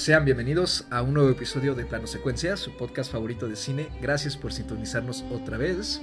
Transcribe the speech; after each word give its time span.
Sean 0.00 0.24
bienvenidos 0.24 0.86
a 0.88 1.02
un 1.02 1.12
nuevo 1.12 1.28
episodio 1.28 1.74
de 1.74 1.84
Plano 1.84 2.06
Secuencia, 2.06 2.56
su 2.56 2.74
podcast 2.74 3.12
favorito 3.12 3.48
de 3.48 3.54
cine. 3.54 3.90
Gracias 4.00 4.34
por 4.34 4.50
sintonizarnos 4.50 5.26
otra 5.30 5.58
vez. 5.58 6.00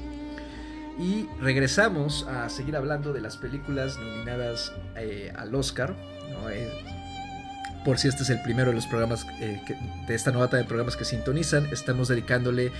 Y 0.99 1.25
regresamos 1.41 2.27
a 2.27 2.47
seguir 2.49 2.75
hablando 2.75 3.11
de 3.11 3.21
las 3.21 3.37
películas 3.37 3.97
nominadas 3.97 4.71
eh, 4.97 5.33
al 5.35 5.55
Oscar. 5.55 5.95
Eh, 6.51 6.71
por 7.83 7.97
si 7.97 8.07
este 8.07 8.21
es 8.21 8.29
el 8.29 8.39
primero 8.43 8.69
de 8.69 8.75
los 8.75 8.85
programas 8.85 9.25
eh, 9.39 9.59
de 10.07 10.13
esta 10.13 10.29
nueva 10.31 10.55
de 10.55 10.63
programas 10.63 10.95
que 10.95 11.03
sintonizan, 11.03 11.65
estamos 11.71 12.07
dedicándole 12.07 12.71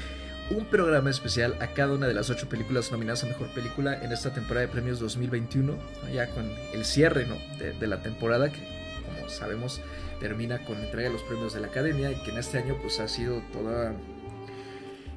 un 0.52 0.66
programa 0.66 1.10
especial 1.10 1.56
a 1.62 1.74
cada 1.74 1.94
una 1.94 2.06
de 2.06 2.14
las 2.14 2.30
ocho 2.30 2.48
películas 2.48 2.92
nominadas 2.92 3.24
a 3.24 3.26
Mejor 3.26 3.48
Película 3.56 4.04
en 4.04 4.12
esta 4.12 4.36
temporada 4.36 4.68
de 4.68 4.72
premios 4.72 5.00
2021, 5.00 5.74
ya 6.14 6.30
con 6.30 6.48
el 6.76 6.86
cierre 6.86 7.26
de, 7.58 7.88
la 7.88 8.04
temporada 8.04 8.52
que, 8.52 8.60
como 9.04 9.28
sabemos, 9.32 9.82
termina 10.20 10.64
con 10.66 10.80
la 10.80 10.86
entrega 10.86 11.10
de 11.10 11.14
los 11.14 11.24
premios 11.24 11.54
de 11.54 11.62
la 11.62 11.68
Academia 11.68 12.12
y 12.12 12.24
que 12.24 12.32
en 12.32 12.38
este 12.38 12.58
año 12.58 12.78
pues 12.82 13.00
ha 13.00 13.08
sido 13.08 13.42
toda 13.54 13.94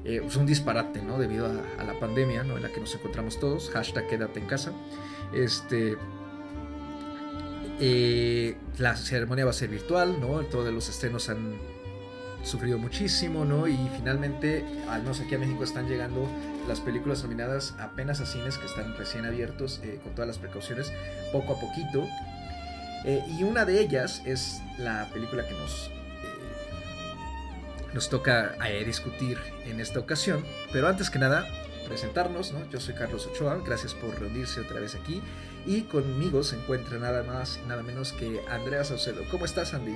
eh, 0.03 0.19
pues, 0.21 0.35
un 0.35 0.45
disparate, 0.45 1.01
¿no? 1.01 1.19
Debido 1.19 1.45
a, 1.45 1.83
la 1.83 1.99
pandemia, 1.99 2.43
¿no? 2.43 2.57
En 2.57 2.63
la 2.63 2.69
que 2.69 2.79
nos 2.79 2.93
encontramos 2.95 3.39
todos, 3.39 3.69
hashtag 3.69 4.07
quédate 4.07 4.39
en 4.39 4.47
casa. 4.47 4.73
Este, 5.33 5.97
eh, 7.79 8.57
la 8.77 8.95
ceremonia 8.95 9.45
va 9.45 9.51
a 9.51 9.53
ser 9.53 9.69
virtual, 9.69 10.19
¿no? 10.19 10.41
Todos 10.41 10.73
los 10.73 10.89
estrenos 10.89 11.29
han 11.29 11.55
sufrido 12.43 12.79
muchísimo, 12.79 13.45
¿no? 13.45 13.67
Y 13.67 13.77
finalmente, 13.95 14.65
al 14.89 15.03
menos 15.03 15.19
aquí 15.19 15.35
a 15.35 15.39
México 15.39 15.63
están 15.63 15.87
llegando 15.87 16.27
las 16.67 16.79
películas 16.79 17.23
nominadas 17.23 17.75
apenas 17.79 18.19
a 18.21 18.25
cines 18.25 18.57
que 18.57 18.65
están 18.65 18.95
recién 18.97 19.25
abiertos 19.25 19.81
eh, 19.83 19.99
con 20.03 20.13
todas 20.13 20.27
las 20.27 20.39
precauciones, 20.39 20.91
poco 21.31 21.53
a 21.53 21.59
poquito. 21.59 22.07
Eh, 23.05 23.23
y 23.27 23.43
una 23.43 23.65
de 23.65 23.79
ellas 23.79 24.21
es 24.25 24.61
la 24.77 25.07
película 25.11 25.47
que 25.47 25.53
nos, 25.53 25.87
eh, 25.87 25.91
nos 27.93 28.09
toca 28.09 28.55
discutir 28.85 29.37
en 29.65 29.79
esta 29.79 29.99
ocasión. 29.99 30.43
Pero 30.71 30.87
antes 30.87 31.09
que 31.09 31.19
nada, 31.19 31.45
presentarnos, 31.87 32.53
¿no? 32.53 32.69
Yo 32.69 32.79
soy 32.79 32.93
Carlos 32.93 33.27
Ochoa, 33.27 33.57
gracias 33.65 33.93
por 33.93 34.19
reunirse 34.19 34.61
otra 34.61 34.79
vez 34.79 34.95
aquí. 34.95 35.21
Y 35.65 35.81
conmigo 35.81 36.43
se 36.43 36.55
encuentra 36.55 36.97
nada 36.97 37.23
más, 37.23 37.59
nada 37.67 37.83
menos 37.83 38.13
que 38.13 38.41
Andrea 38.49 38.83
Saucedo. 38.83 39.21
¿Cómo 39.29 39.45
estás, 39.45 39.73
Andy? 39.73 39.95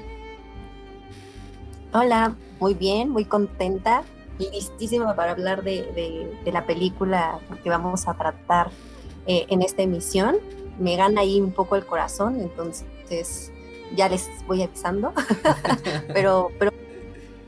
Hola, 1.94 2.36
muy 2.60 2.74
bien, 2.74 3.10
muy 3.10 3.24
contenta 3.24 4.04
y 4.38 4.50
listísima 4.52 5.16
para 5.16 5.32
hablar 5.32 5.64
de, 5.64 6.38
la 6.46 6.66
película 6.66 7.40
que 7.64 7.70
vamos 7.70 8.08
a 8.08 8.16
tratar 8.16 8.70
eh, 9.28 9.46
en 9.50 9.62
esta 9.62 9.82
emisión. 9.82 10.36
Me 10.78 10.98
gana 10.98 11.22
ahí 11.22 11.40
un 11.40 11.54
poco 11.54 11.78
el 11.78 11.86
corazón, 11.86 12.42
entonces 12.42 12.86
ya 13.96 14.10
les 14.10 14.30
voy 14.48 14.64
avisando, 14.64 15.14
pero, 16.14 16.52
pero 16.60 16.72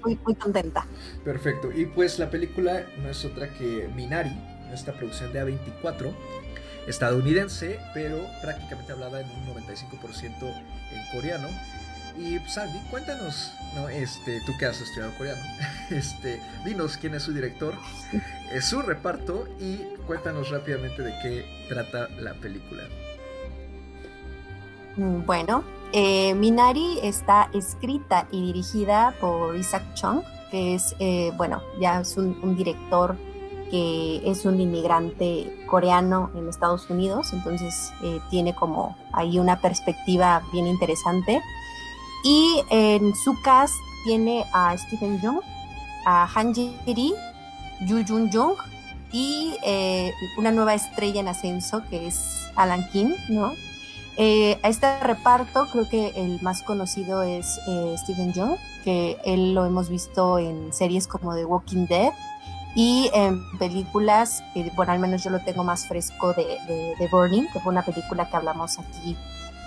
muy, 0.04 0.20
muy 0.24 0.36
contenta. 0.36 0.86
Perfecto, 1.24 1.72
y 1.72 1.86
pues 1.86 2.20
la 2.20 2.30
película 2.30 2.86
no 3.02 3.10
es 3.10 3.26
otra 3.26 3.50
que 3.54 3.90
Minari, 3.96 4.32
esta 4.74 4.94
producción 4.94 5.34
de 5.34 5.44
A24, 5.44 6.14
estadounidense, 6.88 7.80
pero 7.94 8.18
prácticamente 8.42 8.94
hablada 8.94 9.22
en 9.22 9.28
un 9.30 9.66
95% 9.66 10.34
en 10.42 11.12
coreano 11.12 11.48
y 12.18 12.40
Sandy, 12.50 12.80
cuéntanos, 12.90 13.54
¿no? 13.76 13.90
Este, 13.90 14.42
tú 14.46 14.58
que 14.58 14.66
has 14.66 14.82
estudiado 14.82 15.14
coreano, 15.18 15.42
este, 15.92 16.42
dinos 16.66 16.98
quién 16.98 17.14
es 17.14 17.24
su 17.24 17.34
director, 17.34 17.76
es 18.52 18.66
su 18.66 18.82
reparto 18.82 19.48
y 19.60 19.78
cuéntanos 20.08 20.50
rápidamente 20.50 21.04
de 21.04 21.14
qué 21.22 21.46
trata 21.70 22.10
la 22.20 22.34
película. 22.34 22.84
Bueno, 24.98 25.64
eh, 25.94 26.34
Minari 26.34 27.00
está 27.04 27.50
escrita 27.54 28.28
y 28.32 28.48
dirigida 28.48 29.14
por 29.22 29.56
Isaac 29.56 29.84
Chung, 29.94 30.22
que 30.50 30.74
es, 30.74 30.96
eh, 31.00 31.32
bueno, 31.38 31.62
ya 31.80 32.02
es 32.02 32.18
un, 32.18 32.56
director 32.56 33.16
que 33.70 34.22
es 34.26 34.46
un 34.46 34.60
inmigrante 34.60 35.54
coreano 35.68 36.32
en 36.36 36.50
Estados 36.50 36.90
Unidos, 36.90 37.32
entonces 37.34 37.92
eh, 38.02 38.20
tiene 38.32 38.56
como 38.56 38.98
ahí 39.14 39.38
una 39.40 39.62
perspectiva 39.62 40.42
bien 40.52 40.66
interesante. 40.66 41.42
Y 42.24 42.64
en 42.72 43.14
su 43.16 43.40
cast 43.44 43.76
tiene 44.04 44.46
a 44.54 44.76
Stephen 44.78 45.20
Jung, 45.22 45.42
a 46.06 46.28
Han 46.34 46.56
Ji-ri, 46.56 47.14
Yu 47.86 48.04
Jun 48.08 48.32
Jung 48.32 48.56
y 49.12 49.56
eh, 49.64 50.12
una 50.38 50.52
nueva 50.52 50.74
estrella 50.74 51.20
en 51.20 51.28
ascenso 51.28 51.84
que 51.90 52.08
es 52.08 52.50
Alan 52.56 52.88
Kim, 52.92 53.14
¿no? 53.30 53.54
Eh, 54.18 54.60
a 54.64 54.70
este 54.70 55.00
reparto 55.02 55.68
creo 55.72 55.88
que 55.88 56.08
el 56.16 56.42
más 56.42 56.64
conocido 56.64 57.22
es 57.22 57.60
eh, 57.68 57.96
Stephen 58.00 58.34
Jung, 58.34 58.58
que 58.84 59.18
él 59.24 59.54
lo 59.54 59.66
hemos 59.66 59.90
visto 59.90 60.40
en 60.40 60.74
series 60.74 61.08
como 61.08 61.36
The 61.36 61.46
Walking 61.46 61.86
Dead 61.86 62.12
y 62.76 63.10
en 63.14 63.42
películas, 63.58 64.44
bueno, 64.76 64.92
al 64.92 65.00
menos 65.00 65.24
yo 65.24 65.30
lo 65.30 65.40
tengo 65.40 65.64
más 65.64 65.88
fresco 65.88 66.34
de, 66.34 66.44
de, 66.68 66.96
de 66.98 67.08
Burning, 67.12 67.48
que 67.52 67.60
fue 67.60 67.72
una 67.72 67.84
película 67.84 68.30
que 68.30 68.36
hablamos 68.36 68.78
aquí 68.78 69.18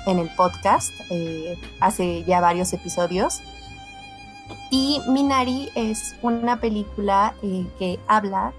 en 0.07 0.19
el 0.19 0.29
podcast 0.29 0.93
eh, 1.11 1.59
hace 1.81 2.25
ya 2.25 2.41
varios 2.41 2.73
episodios. 2.73 3.43
Y 4.71 5.01
Minari 5.09 5.71
es 5.75 6.17
una 6.23 6.61
película 6.61 7.35
eh, 7.43 7.67
que 7.79 7.99
habla 8.07 8.53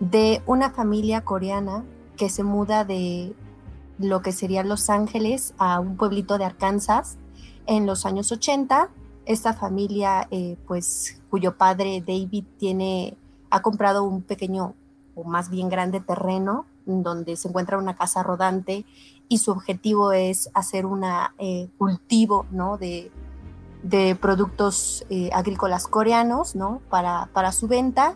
de 0.00 0.42
una 0.46 0.70
familia 0.70 1.22
coreana 1.22 1.84
que 2.16 2.28
se 2.28 2.42
muda 2.42 2.84
de 2.84 3.32
lo 3.98 4.22
que 4.22 4.32
sería 4.32 4.62
Los 4.64 4.90
Ángeles 4.90 5.54
a 5.58 5.80
un 5.80 5.96
pueblito 5.96 6.38
de 6.38 6.44
Arkansas 6.44 7.16
en 7.66 7.86
los 7.86 8.06
años 8.06 8.32
80. 8.32 8.90
Esta 9.26 9.54
familia, 9.54 10.28
eh, 10.30 10.56
pues, 10.66 11.20
cuyo 11.30 11.56
padre 11.56 12.02
David 12.06 12.44
tiene, 12.58 13.16
ha 13.50 13.62
comprado 13.62 14.04
un 14.04 14.22
pequeño 14.22 14.74
o 15.14 15.24
más 15.24 15.48
bien 15.48 15.68
grande 15.68 16.00
terreno 16.00 16.66
donde 16.86 17.36
se 17.36 17.48
encuentra 17.48 17.78
una 17.78 17.96
casa 17.96 18.22
rodante 18.22 18.84
y 19.28 19.38
su 19.38 19.52
objetivo 19.52 20.12
es 20.12 20.50
hacer 20.54 20.86
un 20.86 21.04
eh, 21.38 21.68
cultivo 21.78 22.46
¿no? 22.50 22.76
de, 22.76 23.10
productos 24.20 25.04
eh, 25.10 25.30
agrícolas 25.32 25.86
coreanos 25.86 26.54
¿no? 26.54 26.80
para, 26.90 27.28
para 27.32 27.52
su 27.52 27.68
venta. 27.68 28.14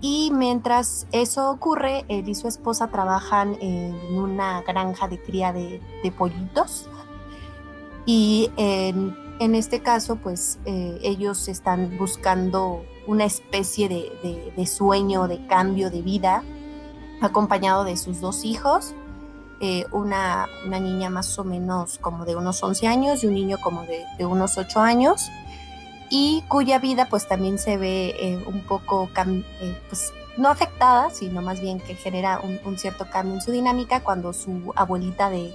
Y 0.00 0.30
mientras 0.32 1.06
eso 1.10 1.50
ocurre, 1.50 2.04
él 2.08 2.28
y 2.28 2.34
su 2.34 2.46
esposa 2.46 2.88
trabajan 2.88 3.56
en 3.60 3.94
una 4.16 4.62
granja 4.62 5.08
de 5.08 5.20
cría 5.20 5.52
de, 5.52 5.80
pollitos. 6.16 6.88
Y 8.06 8.50
en, 8.56 9.54
este 9.54 9.80
caso, 9.80 10.16
pues 10.16 10.58
eh, 10.64 10.98
ellos 11.02 11.48
están 11.48 11.98
buscando 11.98 12.84
una 13.06 13.24
especie 13.24 13.88
de, 13.88 14.52
de, 14.56 14.66
sueño, 14.66 15.26
de 15.26 15.44
cambio 15.46 15.90
de 15.90 16.02
vida, 16.02 16.44
acompañado 17.20 17.84
de 17.84 17.96
sus 17.96 18.20
dos 18.20 18.44
hijos 18.44 18.94
eh, 19.60 19.86
una, 19.90 20.46
niña 20.66 21.10
más 21.10 21.36
o 21.36 21.42
menos 21.42 21.98
como 21.98 22.24
de 22.24 22.36
unos 22.36 22.62
11 22.62 22.86
años 22.86 23.24
y 23.24 23.26
un 23.26 23.34
niño 23.34 23.56
como 23.60 23.82
de, 23.82 24.24
unos 24.24 24.56
8 24.56 24.78
años 24.78 25.30
y 26.10 26.42
cuya 26.48 26.78
vida 26.78 27.08
pues 27.08 27.26
también 27.26 27.58
se 27.58 27.76
ve 27.76 28.14
eh, 28.18 28.42
un 28.46 28.60
poco, 28.60 29.10
eh, 29.16 29.78
pues 29.88 30.12
no 30.36 30.48
afectada, 30.48 31.10
sino 31.10 31.42
más 31.42 31.60
bien 31.60 31.80
que 31.80 31.94
genera 31.94 32.40
un, 32.40 32.78
cierto 32.78 33.10
cambio 33.10 33.34
en 33.34 33.40
su 33.40 33.50
dinámica 33.50 34.00
cuando 34.00 34.32
su 34.32 34.72
abuelita 34.76 35.30
de, 35.30 35.52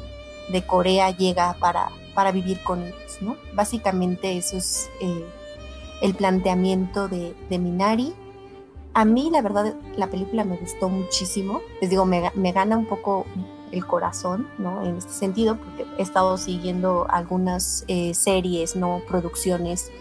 Corea 0.68 1.10
llega 1.12 1.54
para, 1.60 1.90
para 2.14 2.32
vivir 2.32 2.62
con 2.64 2.84
ellos, 2.84 3.18
¿no? 3.22 3.38
Básicamente 3.54 4.38
eso 4.38 4.58
es 4.58 4.90
el 6.02 6.14
planteamiento 6.16 7.08
de, 7.08 7.34
de 7.50 7.60
Minari. 7.60 8.14
A 8.94 9.06
mí, 9.06 9.30
la 9.32 9.42
verdad, 9.42 9.74
la 9.96 10.08
película 10.08 10.44
me 10.44 10.58
gustó 10.58 10.90
muchísimo. 10.90 11.62
Les 11.80 11.90
digo, 11.90 12.06
me, 12.06 12.30
me 12.36 12.52
gana 12.52 12.78
un 12.78 12.86
poco 12.86 13.26
el 13.74 13.86
corazón, 13.86 14.48
¿no? 14.58 14.86
En 14.86 14.98
este 14.98 15.12
sentido, 15.12 15.58
porque 15.58 15.86
he 15.98 16.02
estado 16.02 16.38
siguiendo 16.38 17.08
algunas 17.10 17.86
eh, 17.88 18.14
series, 18.14 18.76
¿no? 18.76 19.02
Producciones 19.08 19.92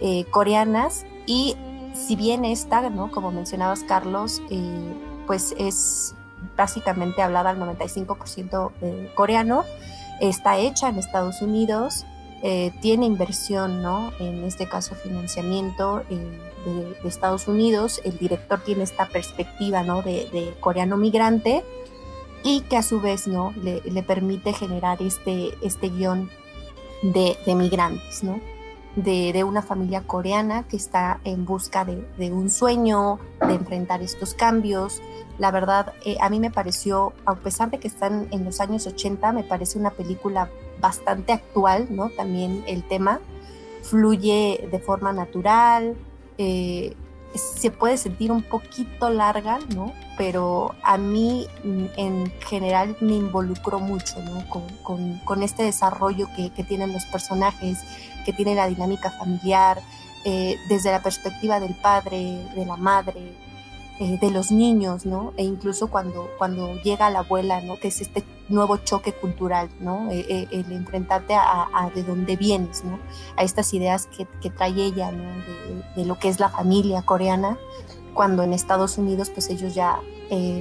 eh, 0.00 0.24
coreanas 0.30 1.06
y 1.26 1.56
si 1.94 2.16
bien 2.16 2.44
esta, 2.44 2.88
¿no? 2.90 3.10
Como 3.10 3.30
mencionabas, 3.30 3.82
Carlos, 3.82 4.40
eh, 4.50 4.94
pues 5.26 5.54
es 5.58 6.14
básicamente 6.56 7.22
hablada 7.22 7.50
al 7.50 7.58
95% 7.58 9.14
coreano, 9.14 9.64
está 10.20 10.58
hecha 10.58 10.88
en 10.88 10.98
Estados 10.98 11.42
Unidos, 11.42 12.06
tiene 12.80 13.04
inversión, 13.04 13.82
¿no? 13.82 14.12
En 14.18 14.44
este 14.44 14.66
caso, 14.66 14.94
financiamiento 14.94 16.02
de, 16.08 16.96
Estados 17.04 17.48
Unidos. 17.48 18.00
El 18.04 18.18
director 18.18 18.60
tiene 18.64 18.84
esta 18.84 19.06
perspectiva, 19.06 19.82
¿no? 19.82 20.02
de 20.02 20.54
coreano 20.60 20.96
migrante 20.96 21.62
y 22.42 22.62
que 22.62 22.76
a 22.76 22.82
su 22.82 23.00
vez 23.00 23.26
¿no? 23.26 23.52
le, 23.62 24.02
permite 24.02 24.52
generar 24.52 25.02
este, 25.02 25.50
este 25.62 25.88
guion 25.88 26.30
de, 27.02 27.36
migrantes, 27.54 28.22
¿no? 28.22 28.40
De, 28.96 29.44
una 29.44 29.62
familia 29.62 30.02
coreana 30.02 30.64
que 30.64 30.76
está 30.76 31.20
en 31.24 31.44
busca 31.44 31.84
de, 31.84 32.32
un 32.32 32.50
sueño, 32.50 33.18
de 33.46 33.54
enfrentar 33.54 34.02
estos 34.02 34.34
cambios. 34.34 35.00
La 35.38 35.50
verdad, 35.50 35.92
eh, 36.04 36.16
a 36.20 36.28
mí 36.28 36.40
me 36.40 36.50
pareció, 36.50 37.12
a 37.24 37.36
pesar 37.36 37.70
de 37.70 37.78
que 37.78 37.88
están 37.88 38.26
en 38.30 38.44
los 38.44 38.60
años 38.60 38.86
80, 38.86 39.32
me 39.32 39.44
parece 39.44 39.78
una 39.78 39.90
película 39.90 40.50
bastante 40.80 41.32
actual, 41.32 41.86
¿no? 41.90 42.10
También 42.10 42.64
el 42.66 42.82
tema, 42.82 43.20
fluye 43.82 44.68
de 44.70 44.78
forma 44.78 45.12
natural, 45.12 45.96
eh, 46.38 46.96
se 47.34 47.70
puede 47.70 47.96
sentir 47.96 48.32
un 48.32 48.42
poquito 48.42 49.10
larga, 49.10 49.58
¿no? 49.74 49.92
Pero 50.16 50.74
a 50.82 50.98
mí 50.98 51.46
mm, 51.62 51.84
en 51.96 52.32
general 52.40 52.96
me 53.00 53.14
involucró 53.14 53.78
mucho, 53.78 54.20
¿no? 54.22 54.44
Con, 54.82 55.42
este 55.42 55.62
desarrollo 55.62 56.28
que, 56.34 56.50
tienen 56.64 56.92
los 56.92 57.06
personajes, 57.06 57.78
que 58.24 58.32
tiene 58.32 58.54
la 58.54 58.66
dinámica 58.66 59.10
familiar, 59.10 59.80
eh, 60.24 60.56
desde 60.68 60.90
la 60.90 61.02
perspectiva 61.02 61.60
del 61.60 61.74
padre, 61.74 62.44
de 62.54 62.66
la 62.66 62.76
madre, 62.76 63.32
eh, 64.02 64.16
de 64.18 64.30
los 64.30 64.50
niños, 64.50 65.04
¿no? 65.04 65.34
E 65.36 65.44
incluso 65.44 65.88
cuando, 65.88 66.30
cuando 66.38 66.74
llega 66.76 67.10
la 67.10 67.18
abuela, 67.18 67.60
¿no? 67.60 67.78
Que 67.78 67.88
es 67.88 68.00
este 68.00 68.24
nuevo 68.48 68.78
choque 68.78 69.12
cultural, 69.12 69.68
¿no? 69.78 70.10
Eh, 70.10 70.24
eh, 70.26 70.48
el 70.52 70.72
enfrentarte 70.72 71.34
a, 71.34 71.90
de 71.94 72.02
dónde 72.02 72.36
vienes, 72.36 72.82
¿no? 72.82 72.98
A 73.36 73.42
estas 73.42 73.74
ideas 73.74 74.06
que, 74.06 74.26
que 74.40 74.48
trae 74.48 74.72
ella, 74.72 75.12
¿no? 75.12 75.30
De, 75.94 76.06
lo 76.06 76.18
que 76.18 76.28
es 76.28 76.40
la 76.40 76.48
familia 76.48 77.02
coreana, 77.02 77.58
cuando 78.14 78.42
en 78.42 78.54
Estados 78.54 78.96
Unidos, 78.96 79.28
pues 79.28 79.50
ellos 79.50 79.74
ya, 79.74 80.00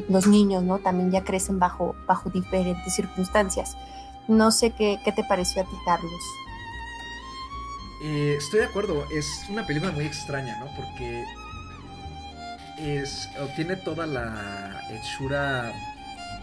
los 0.09 0.27
niños, 0.27 0.63
¿no? 0.63 0.79
También 0.79 1.09
ya 1.09 1.23
crecen 1.23 1.59
bajo, 1.59 1.95
bajo 2.07 2.29
diferentes 2.29 2.93
circunstancias. 2.93 3.77
No 4.27 4.51
sé 4.51 4.71
qué, 4.71 4.99
qué 5.05 5.13
te 5.13 5.23
pareció 5.23 5.61
a 5.61 5.65
ti, 5.65 5.77
Carlos. 5.85 6.11
estoy 8.01 8.59
de 8.59 8.65
acuerdo, 8.65 9.05
es 9.15 9.45
una 9.49 9.65
película 9.65 9.93
muy 9.93 10.03
extraña, 10.03 10.59
¿no? 10.59 10.65
Porque 10.75 11.23
es, 12.79 13.29
tiene 13.55 13.75
toda 13.75 14.05
la 14.05 14.83
hechura, 14.91 15.71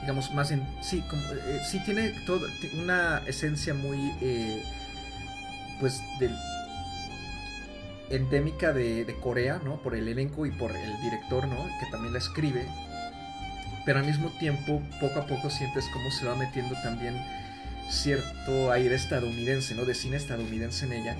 digamos, 0.01 0.33
más 0.35 0.51
en... 0.51 0.67
Sí, 0.81 1.03
como, 1.09 1.23
eh, 1.23 1.61
sí 1.69 1.81
tiene 1.85 2.11
todo, 2.27 2.47
una 2.75 3.23
esencia 3.27 3.75
muy, 3.75 4.13
eh, 4.21 4.63
pues, 5.81 6.03
del 6.19 6.35
endémica 8.11 8.73
de, 8.73 9.17
Corea, 9.21 9.61
¿no? 9.65 9.77
Por 9.83 9.95
el 9.95 10.09
elenco 10.09 10.47
y 10.47 10.51
por 10.51 10.71
el 10.71 11.01
director, 11.03 11.47
¿no? 11.49 11.57
Que 11.81 11.91
también 11.91 12.13
la 12.13 12.19
escribe. 12.19 12.67
Pero 13.85 14.01
al 14.01 14.05
mismo 14.07 14.31
tiempo, 14.39 14.83
poco 15.01 15.21
a 15.21 15.27
poco 15.27 15.51
sientes 15.51 15.85
cómo 15.93 16.11
se 16.11 16.27
va 16.27 16.35
metiendo 16.35 16.75
también 16.83 17.15
cierto 17.89 18.73
aire 18.73 18.95
estadounidense, 18.95 19.75
¿no? 19.75 19.85
De 19.85 19.95
cine 19.95 20.17
estadounidense 20.17 20.87
en 20.87 20.93
ella. 20.93 21.17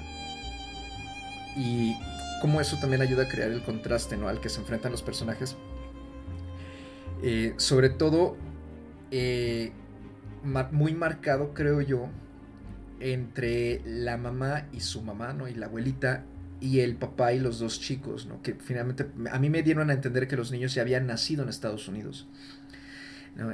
Y 1.57 1.97
como 2.41 2.61
eso 2.61 2.79
también 2.81 3.03
ayuda 3.03 3.25
a 3.25 3.29
crear 3.29 3.51
el 3.51 3.63
contraste 3.63 4.17
¿no? 4.17 4.29
al 4.29 4.41
que 4.41 4.49
se 4.49 4.61
enfrentan 4.61 4.93
los 4.93 5.03
personajes. 5.03 5.57
Eh, 7.23 7.55
sobre 7.57 7.91
todo, 7.91 8.37
eh, 9.11 9.73
muy 10.71 10.95
marcado, 10.95 11.55
creo 11.55 11.81
yo, 11.81 12.09
entre 13.01 13.83
la 13.85 14.17
mamá 14.17 14.67
y 14.73 14.81
su 14.81 15.03
mamá, 15.03 15.33
¿no? 15.33 15.49
Y 15.49 15.55
la 15.55 15.67
abuelita 15.67 16.25
y 16.61 16.81
el 16.81 16.97
papá 16.97 17.33
y 17.33 17.41
los 17.41 17.59
dos 17.59 17.81
chicos, 17.81 18.27
¿no? 18.27 18.43
Que 18.43 18.55
finalmente 18.55 19.07
a 19.31 19.39
mí 19.39 19.51
me 19.51 19.63
dieron 19.63 19.91
a 19.91 19.93
entender 19.93 20.29
que 20.29 20.37
los 20.37 20.51
niños 20.51 20.75
ya 20.75 20.83
habían 20.83 21.07
nacido 21.07 21.43
en 21.43 21.49
Estados 21.49 21.89
Unidos. 21.89 22.29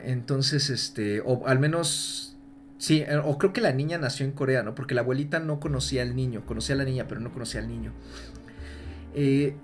Entonces, 0.05 0.71
este, 0.71 1.21
o 1.25 1.47
al 1.47 1.59
menos, 1.59 2.37
sí, 2.79 3.05
o 3.25 3.37
creo 3.37 3.53
que 3.53 3.61
la 3.61 3.73
niña 3.73 3.99
nació 3.99 4.25
en 4.27 4.33
Corea, 4.33 4.63
¿no? 4.63 4.77
Porque 4.77 4.95
la 4.95 5.01
abuelita 5.01 5.41
no 5.41 5.59
conocía 5.59 6.03
al 6.03 6.15
niño, 6.15 6.47
conocía 6.47 6.77
a 6.77 6.79
la 6.79 6.85
niña, 6.85 7.09
pero 7.09 7.21
no 7.21 7.33
conocía 7.33 7.61
al 7.61 7.69
niño. 7.69 7.93
Eh, 9.15 9.55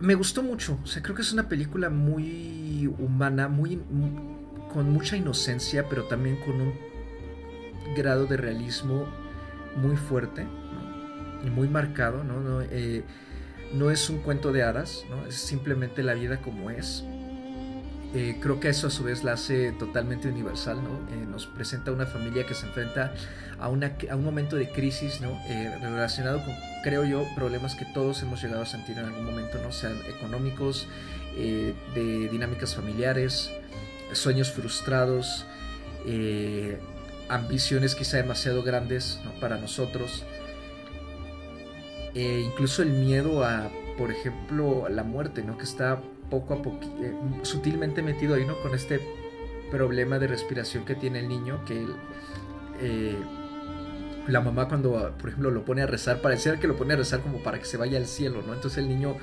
me 0.00 0.14
gustó 0.14 0.42
mucho, 0.42 0.78
o 0.82 0.86
sea, 0.86 1.02
creo 1.02 1.14
que 1.14 1.22
es 1.22 1.32
una 1.32 1.48
película 1.48 1.90
muy 1.90 2.92
humana, 2.98 3.48
muy, 3.48 3.80
con 4.72 4.90
mucha 4.90 5.16
inocencia, 5.16 5.88
pero 5.88 6.04
también 6.04 6.36
con 6.36 6.60
un 6.60 6.72
grado 7.96 8.26
de 8.26 8.36
realismo 8.36 9.06
muy 9.76 9.96
fuerte 9.96 10.46
y 11.44 11.50
muy 11.50 11.68
marcado, 11.68 12.22
¿no? 12.22 12.62
Eh, 12.62 13.02
no, 13.74 13.90
es 13.90 14.08
un 14.08 14.18
cuento 14.18 14.52
de 14.52 14.62
hadas, 14.62 15.04
¿no? 15.10 15.26
es 15.26 15.34
simplemente 15.34 16.02
la 16.02 16.14
vida 16.14 16.40
como 16.40 16.70
es. 16.70 17.04
Eh, 18.14 18.38
creo 18.40 18.58
que 18.58 18.70
eso 18.70 18.86
a 18.86 18.90
su 18.90 19.04
vez 19.04 19.22
la 19.22 19.34
hace 19.34 19.72
totalmente 19.72 20.28
universal, 20.28 20.82
¿no? 20.82 20.90
Eh, 21.14 21.26
nos 21.26 21.46
presenta 21.46 21.92
una 21.92 22.06
familia 22.06 22.46
que 22.46 22.54
se 22.54 22.66
enfrenta 22.66 23.12
a, 23.58 23.68
una, 23.68 23.96
a 24.10 24.16
un 24.16 24.24
momento 24.24 24.56
de 24.56 24.70
crisis, 24.70 25.20
¿no? 25.20 25.38
Eh, 25.46 25.76
relacionado 25.82 26.42
con, 26.42 26.54
creo 26.82 27.04
yo, 27.04 27.26
problemas 27.34 27.74
que 27.74 27.84
todos 27.84 28.22
hemos 28.22 28.42
llegado 28.42 28.62
a 28.62 28.66
sentir 28.66 28.96
en 28.96 29.04
algún 29.04 29.26
momento, 29.26 29.58
¿no? 29.62 29.72
Sean 29.72 29.98
económicos, 30.08 30.86
de 31.36 32.28
dinámicas 32.32 32.74
familiares, 32.74 33.52
sueños 34.12 34.50
frustrados, 34.50 35.46
ambiciones 37.28 37.94
quizá 37.94 38.16
demasiado 38.16 38.64
grandes 38.64 39.20
para 39.40 39.56
nosotros, 39.56 40.24
incluso 42.12 42.82
el 42.82 42.90
miedo 42.90 43.44
a, 43.44 43.70
por 43.96 44.10
ejemplo, 44.10 44.88
la 44.88 45.04
muerte, 45.04 45.44
¿no? 45.44 45.56
Que 45.56 45.64
está 45.64 46.00
poco 46.30 46.54
a 46.54 46.62
poco, 46.62 46.80
eh, 47.00 47.12
sutilmente 47.42 48.02
metido 48.02 48.34
ahí, 48.34 48.44
¿no? 48.44 48.60
Con 48.60 48.74
este 48.74 49.00
problema 49.70 50.18
de 50.18 50.26
respiración 50.26 50.84
que 50.84 50.94
tiene 50.94 51.20
el 51.20 51.28
niño, 51.28 51.64
que 51.64 51.86
eh, 52.80 53.16
la 54.26 54.40
mamá 54.40 54.68
cuando, 54.68 55.14
por 55.18 55.28
ejemplo, 55.28 55.50
lo 55.50 55.64
pone 55.64 55.82
a 55.82 55.86
rezar, 55.86 56.20
pareciera 56.20 56.58
que 56.58 56.66
lo 56.66 56.76
pone 56.76 56.94
a 56.94 56.96
rezar 56.96 57.20
como 57.20 57.42
para 57.42 57.58
que 57.58 57.64
se 57.64 57.76
vaya 57.76 57.98
al 57.98 58.06
cielo, 58.06 58.42
¿no? 58.46 58.54
Entonces 58.54 58.78
el 58.78 58.88
niño 58.88 59.16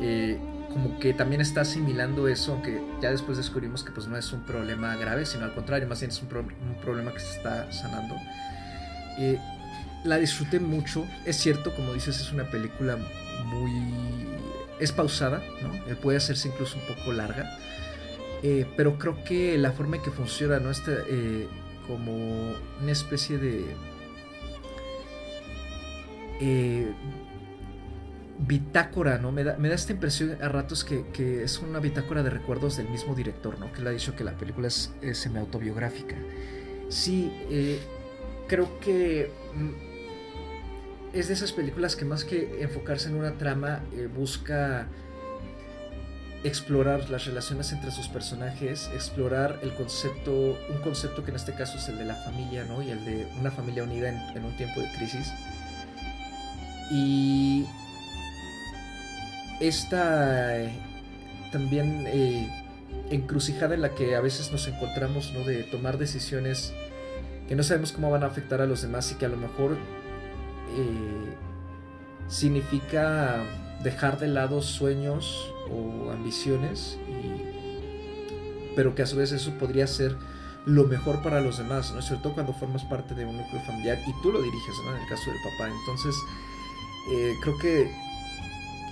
eh, 0.00 0.38
como 0.72 0.98
que 0.98 1.14
también 1.14 1.40
está 1.40 1.60
asimilando 1.60 2.26
eso, 2.26 2.52
aunque 2.52 2.82
ya 3.00 3.10
después 3.10 3.36
descubrimos 3.36 3.84
que 3.84 3.92
pues 3.92 4.08
no 4.08 4.16
es 4.16 4.32
un 4.32 4.40
problema 4.42 4.96
grave, 4.96 5.24
sino 5.24 5.44
al 5.44 5.54
contrario, 5.54 5.86
más 5.86 6.00
bien 6.00 6.10
es 6.10 6.20
un, 6.22 6.28
un 6.36 6.80
problema 6.82 7.12
que 7.12 7.20
se 7.20 7.36
está 7.36 7.70
sanando. 7.70 8.16
la 10.04 10.16
disfruté 10.18 10.58
mucho, 10.58 11.06
es 11.24 11.36
cierto, 11.36 11.74
como 11.74 11.92
dices, 11.92 12.20
es 12.20 12.32
una 12.32 12.44
película 12.50 12.98
muy 13.46 14.33
es 14.78 14.92
pausada, 14.92 15.42
¿no? 15.62 15.74
Eh, 15.90 15.96
puede 16.00 16.18
hacerse 16.18 16.48
incluso 16.48 16.76
un 16.78 16.94
poco 16.94 17.12
larga, 17.12 17.58
eh, 18.42 18.66
pero 18.76 18.98
creo 18.98 19.22
que 19.24 19.56
la 19.58 19.72
forma 19.72 19.96
en 19.96 20.02
que 20.02 20.10
funciona, 20.10 20.58
¿no? 20.58 20.70
Este, 20.70 20.92
eh, 21.08 21.48
como 21.86 22.54
una 22.82 22.92
especie 22.92 23.38
de 23.38 23.64
bitácora, 28.38 29.18
¿no? 29.18 29.32
Me 29.32 29.44
da, 29.44 29.56
me 29.56 29.68
da, 29.68 29.74
esta 29.76 29.92
impresión 29.92 30.36
a 30.42 30.48
ratos 30.48 30.84
que, 30.84 31.42
es 31.42 31.58
una 31.60 31.78
bitácora 31.78 32.22
de 32.22 32.30
recuerdos 32.30 32.76
del 32.76 32.88
mismo 32.88 33.14
director, 33.14 33.58
¿no? 33.58 33.72
Que 33.72 33.80
le 33.80 33.90
ha 33.90 33.92
dicho 33.92 34.14
que 34.14 34.24
la 34.24 34.32
película 34.32 34.68
es, 34.68 34.92
es 35.00 35.18
semi-autobiográfica. 35.18 36.16
Sí, 36.90 37.32
creo 38.46 38.78
que 38.80 39.30
mm, 39.54 39.93
es 41.14 41.28
de 41.28 41.34
esas 41.34 41.52
películas 41.52 41.96
que 41.96 42.04
más 42.04 42.24
que 42.24 42.62
enfocarse 42.62 43.08
en 43.08 43.14
una 43.14 43.38
trama, 43.38 43.82
eh, 43.92 44.08
busca 44.12 44.88
explorar 46.42 47.08
las 47.08 47.24
relaciones 47.24 47.72
entre 47.72 47.90
sus 47.90 48.08
personajes, 48.08 48.90
explorar 48.92 49.60
el 49.62 49.74
concepto, 49.74 50.58
un 50.68 50.78
concepto 50.82 51.24
que 51.24 51.30
en 51.30 51.36
este 51.36 51.54
caso 51.54 51.78
es 51.78 51.88
el 51.88 51.96
de 51.96 52.04
la 52.04 52.16
familia, 52.16 52.64
¿no? 52.64 52.82
Y 52.82 52.90
el 52.90 53.02
de 53.04 53.26
una 53.40 53.50
familia 53.50 53.84
unida 53.84 54.08
en, 54.34 54.44
un 54.44 54.54
tiempo 54.56 54.80
de 54.80 54.88
crisis. 54.92 55.32
Y 56.90 57.64
esta 59.60 60.58
eh, 60.58 60.72
también 61.50 62.04
eh, 62.08 62.46
encrucijada 63.10 63.74
en 63.74 63.80
la 63.80 63.94
que 63.94 64.16
a 64.16 64.20
veces 64.20 64.52
nos 64.52 64.68
encontramos, 64.68 65.32
¿no? 65.32 65.44
De 65.44 65.62
tomar 65.62 65.96
decisiones 65.96 66.74
que 67.48 67.54
no 67.54 67.62
sabemos 67.62 67.92
cómo 67.92 68.10
van 68.10 68.22
a 68.22 68.26
afectar 68.26 68.60
a 68.60 68.66
los 68.66 68.82
demás 68.82 69.10
y 69.12 69.14
que 69.14 69.24
a 69.24 69.28
lo 69.28 69.36
mejor 69.36 69.78
eh, 70.76 71.36
significa 72.28 73.44
dejar 73.82 74.18
de 74.18 74.28
lado 74.28 74.62
sueños 74.62 75.52
o 75.70 76.10
ambiciones, 76.10 76.98
pero 78.74 78.94
que 78.94 79.02
a 79.02 79.06
su 79.06 79.16
vez 79.16 79.32
eso 79.32 79.52
podría 79.58 79.86
ser 79.86 80.16
lo 80.66 80.84
mejor 80.84 81.22
para 81.22 81.40
los 81.40 81.58
demás, 81.58 81.92
¿no? 81.92 82.00
Sobre 82.00 82.22
todo 82.22 82.32
cuando 82.32 82.54
formas 82.54 82.82
parte 82.84 83.14
de 83.14 83.26
un 83.26 83.36
núcleo 83.36 83.60
familiar 83.62 83.98
y 84.06 84.22
tú 84.22 84.32
lo 84.32 84.40
diriges, 84.40 84.74
En 84.88 85.02
el 85.02 85.08
caso 85.08 85.30
del 85.30 85.38
papá. 85.42 85.70
Entonces, 85.80 86.14
eh, 87.12 87.34
creo 87.42 87.58
que 87.58 87.90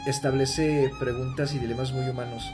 establece 0.07 0.91
preguntas 1.01 1.55
y 1.55 1.59
dilemas 1.59 1.93
muy 1.93 2.09
humanos, 2.09 2.51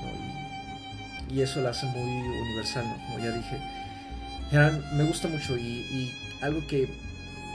Y, 1.30 1.40
eso 1.40 1.60
lo 1.60 1.68
hace 1.68 1.86
muy 1.86 2.22
universal, 2.22 2.84
Como 3.06 3.18
ya 3.18 3.32
dije. 3.32 3.58
me 4.94 5.04
gusta 5.04 5.28
mucho 5.28 5.56
y 5.56 6.12
algo 6.40 6.64
que 6.68 6.88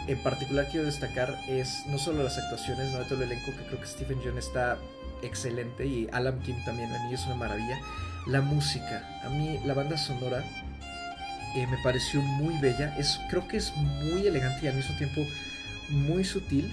en 0.08 0.22
particular 0.22 0.68
quiero 0.70 0.86
destacar 0.86 1.38
es 1.48 1.86
no 1.88 1.98
solo 1.98 2.24
las 2.24 2.38
actuaciones, 2.38 2.92
no 2.92 3.00
de 3.00 3.06
todo 3.06 3.24
el 3.24 3.32
elenco, 3.32 3.52
que 3.52 3.66
creo 3.66 3.80
que 3.80 3.88
Stephen 3.88 4.20
John 4.24 4.38
está 4.38 4.78
excelente 5.22 5.86
y 5.86 6.10
Alan 6.12 6.40
Kim 6.42 6.56
también, 6.66 6.92
a 6.92 7.08
mí 7.08 7.14
es 7.14 7.26
una 7.26 7.36
maravilla. 7.36 7.80
La 8.28 8.42
música, 8.42 9.22
a 9.24 9.30
mí 9.30 9.60
la 9.66 9.74
banda 9.74 9.98
sonora 9.98 10.44
eh, 11.56 11.68
me 11.68 11.78
pareció 11.84 12.22
muy 12.22 12.58
bella, 12.60 12.96
es, 12.98 13.20
creo 13.30 13.48
que 13.48 13.58
es 13.58 13.76
muy 13.76 14.26
elegante 14.26 14.66
y 14.66 14.68
al 14.68 14.76
mismo 14.76 14.96
tiempo 14.98 15.22
muy 15.90 16.24
sutil. 16.24 16.72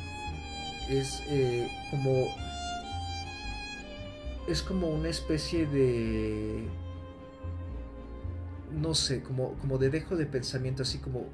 Es 0.88 1.22
eh, 1.28 1.68
como. 1.90 2.34
Es 4.48 4.62
como 4.62 4.88
una 4.88 5.08
especie 5.08 5.66
de. 5.66 6.66
No 8.72 8.94
sé, 8.94 9.22
como, 9.22 9.54
como 9.54 9.78
de 9.78 9.90
dejo 9.90 10.16
de 10.16 10.26
pensamiento, 10.26 10.82
así 10.82 10.98
como 10.98 11.26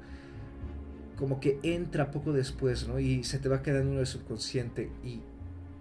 como 1.17 1.39
que 1.39 1.59
entra 1.63 2.11
poco 2.11 2.31
después, 2.31 2.87
¿no? 2.87 2.99
Y 2.99 3.23
se 3.23 3.39
te 3.39 3.49
va 3.49 3.61
quedando 3.61 3.93
en 3.93 3.99
el 3.99 4.07
subconsciente 4.07 4.91
y 5.03 5.21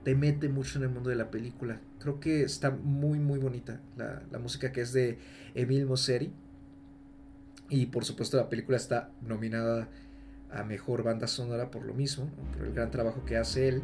te 0.02 0.14
mete 0.14 0.48
mucho 0.48 0.78
en 0.78 0.84
el 0.84 0.90
mundo 0.90 1.10
de 1.10 1.16
la 1.16 1.30
película. 1.30 1.80
Creo 1.98 2.20
que 2.20 2.42
está 2.42 2.70
muy, 2.70 3.18
muy 3.18 3.38
bonita 3.38 3.80
la, 3.96 4.22
la 4.30 4.38
música 4.38 4.72
que 4.72 4.80
es 4.80 4.92
de 4.92 5.18
Emil 5.54 5.86
Mosseri. 5.86 6.32
Y 7.68 7.86
por 7.86 8.04
supuesto 8.04 8.36
la 8.36 8.48
película 8.48 8.76
está 8.76 9.10
nominada 9.22 9.88
a 10.50 10.62
Mejor 10.62 11.02
Banda 11.02 11.26
Sonora 11.26 11.70
por 11.70 11.84
lo 11.84 11.94
mismo, 11.94 12.30
por 12.56 12.66
el 12.66 12.72
gran 12.72 12.90
trabajo 12.90 13.24
que 13.24 13.36
hace 13.36 13.68
él. 13.68 13.82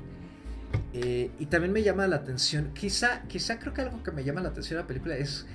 Eh, 0.95 1.31
y 1.39 1.47
también 1.47 1.73
me 1.73 1.83
llama 1.83 2.07
la 2.07 2.17
atención, 2.17 2.71
quizá, 2.75 3.23
quizá 3.29 3.59
creo 3.59 3.75
que 3.75 3.83
algo 3.83 4.03
que 4.03 4.11
me 4.11 4.25
llama 4.25 4.41
la 4.41 4.51
atención 4.51 4.79
de 4.79 4.83
la 4.83 4.87
película 4.87 5.17
es 5.17 5.47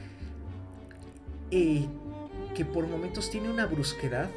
eh, 1.51 1.87
que 2.55 2.65
por 2.65 2.87
momentos 2.87 3.29
tiene 3.29 3.49
una 3.49 3.65
brusquedad, 3.65 4.29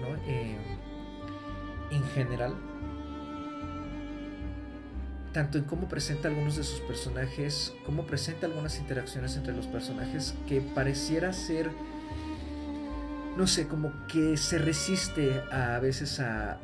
¿no? 0.00 0.14
Eh, 0.26 0.56
en 1.90 2.04
general, 2.10 2.54
tanto 5.32 5.58
en 5.58 5.64
cómo 5.64 5.88
presenta 5.88 6.28
algunos 6.28 6.56
de 6.56 6.64
sus 6.64 6.80
personajes, 6.80 7.74
cómo 7.84 8.06
presenta 8.06 8.46
algunas 8.46 8.78
interacciones 8.78 9.36
entre 9.36 9.54
los 9.54 9.66
personajes, 9.66 10.34
que 10.46 10.60
pareciera 10.60 11.32
ser 11.32 11.70
no 13.38 13.46
sé, 13.46 13.68
como 13.68 13.92
que 14.08 14.36
se 14.36 14.58
resiste 14.58 15.40
a, 15.52 15.78
veces 15.78 16.18
a, 16.18 16.58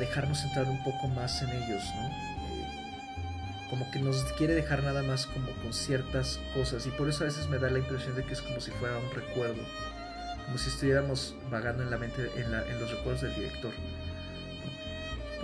dejarnos 0.00 0.42
entrar 0.42 0.66
un 0.66 0.82
poco 0.82 1.06
más 1.06 1.40
en 1.40 1.50
ellos, 1.50 1.84
¿no? 1.94 2.08
Eh, 2.08 3.68
como 3.70 3.88
que 3.92 4.00
nos 4.00 4.24
quiere 4.32 4.54
dejar 4.54 4.82
nada 4.82 5.04
más 5.04 5.26
como 5.26 5.52
con 5.62 5.72
ciertas 5.72 6.40
cosas 6.52 6.84
y 6.86 6.90
por 6.90 7.08
eso 7.08 7.22
a 7.22 7.28
veces 7.28 7.48
me 7.48 7.58
da 7.58 7.70
la 7.70 7.78
impresión 7.78 8.16
de 8.16 8.24
que 8.24 8.32
es 8.32 8.42
como 8.42 8.60
si 8.60 8.72
fuera 8.72 8.98
un 8.98 9.08
recuerdo, 9.14 9.62
como 10.46 10.58
si 10.58 10.68
estuviéramos 10.68 11.36
vagando 11.48 11.84
en 11.84 11.90
la 11.90 11.96
mente, 11.96 12.28
en, 12.34 12.80
los 12.80 12.90
recuerdos 12.90 13.22
del 13.22 13.34
director. 13.36 13.72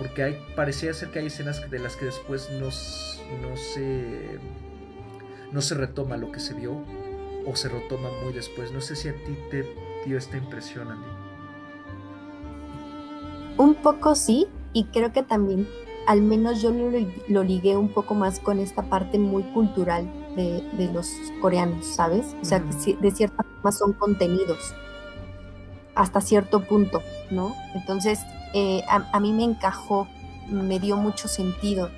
Porque 0.01 0.23
hay, 0.23 0.45
parecía 0.55 0.91
ser 0.95 1.11
que 1.11 1.19
hay 1.19 1.27
escenas 1.27 1.69
de 1.69 1.77
las 1.77 1.95
que 1.95 2.05
después 2.05 2.49
no, 2.53 2.69
no, 3.47 3.55
se, 3.55 4.39
no 5.51 5.61
se 5.61 5.75
retoma 5.75 6.17
lo 6.17 6.31
que 6.31 6.39
se 6.39 6.55
vio 6.55 6.83
o 7.45 7.55
se 7.55 7.69
retoma 7.69 8.09
muy 8.23 8.33
después. 8.33 8.71
No 8.71 8.81
sé 8.81 8.95
si 8.95 9.09
a 9.09 9.13
ti 9.13 9.37
te 9.51 9.63
dio 10.03 10.17
esta 10.17 10.37
impresión, 10.37 10.89
Andy? 10.89 11.07
Un 13.59 13.75
poco 13.75 14.15
sí, 14.15 14.47
y 14.73 14.85
creo 14.85 15.13
que 15.13 15.21
también, 15.21 15.67
al 16.07 16.23
menos 16.23 16.63
yo 16.63 16.71
lo, 16.71 17.43
ligué 17.43 17.77
un 17.77 17.89
poco 17.89 18.15
más 18.15 18.39
con 18.39 18.57
esta 18.57 18.81
parte 18.81 19.19
muy 19.19 19.43
cultural 19.53 20.11
de, 20.35 20.89
los 20.91 21.11
coreanos, 21.41 21.85
¿sabes? 21.85 22.35
O 22.41 22.45
sea, 22.45 22.63
que 22.83 22.95
de 22.95 23.11
cierta 23.11 23.43
forma 23.43 23.71
son 23.71 23.93
contenidos 23.93 24.73
hasta 25.93 26.21
cierto 26.21 26.61
punto, 26.61 27.03
¿no? 27.29 27.53
Entonces, 27.75 28.17
eh, 28.53 28.83
a, 28.87 29.19
mí 29.19 29.33
me 29.33 29.43
encajó, 29.43 30.07
me 30.47 30.79
dio 30.79 30.97
mucho 30.97 31.27
sentido, 31.27 31.89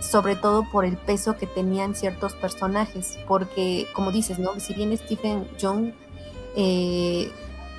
sobre 0.00 0.36
todo 0.36 0.64
por 0.70 0.84
el 0.84 0.96
peso 0.96 1.36
que 1.36 1.46
tenían 1.46 1.94
ciertos 1.94 2.34
personajes, 2.34 3.18
porque, 3.26 3.86
como 3.92 4.12
dices, 4.12 4.38
¿no? 4.38 4.58
Si 4.60 4.74
bien 4.74 4.96
Stephen 4.96 5.48
Young 5.58 5.92
eh, 6.56 7.30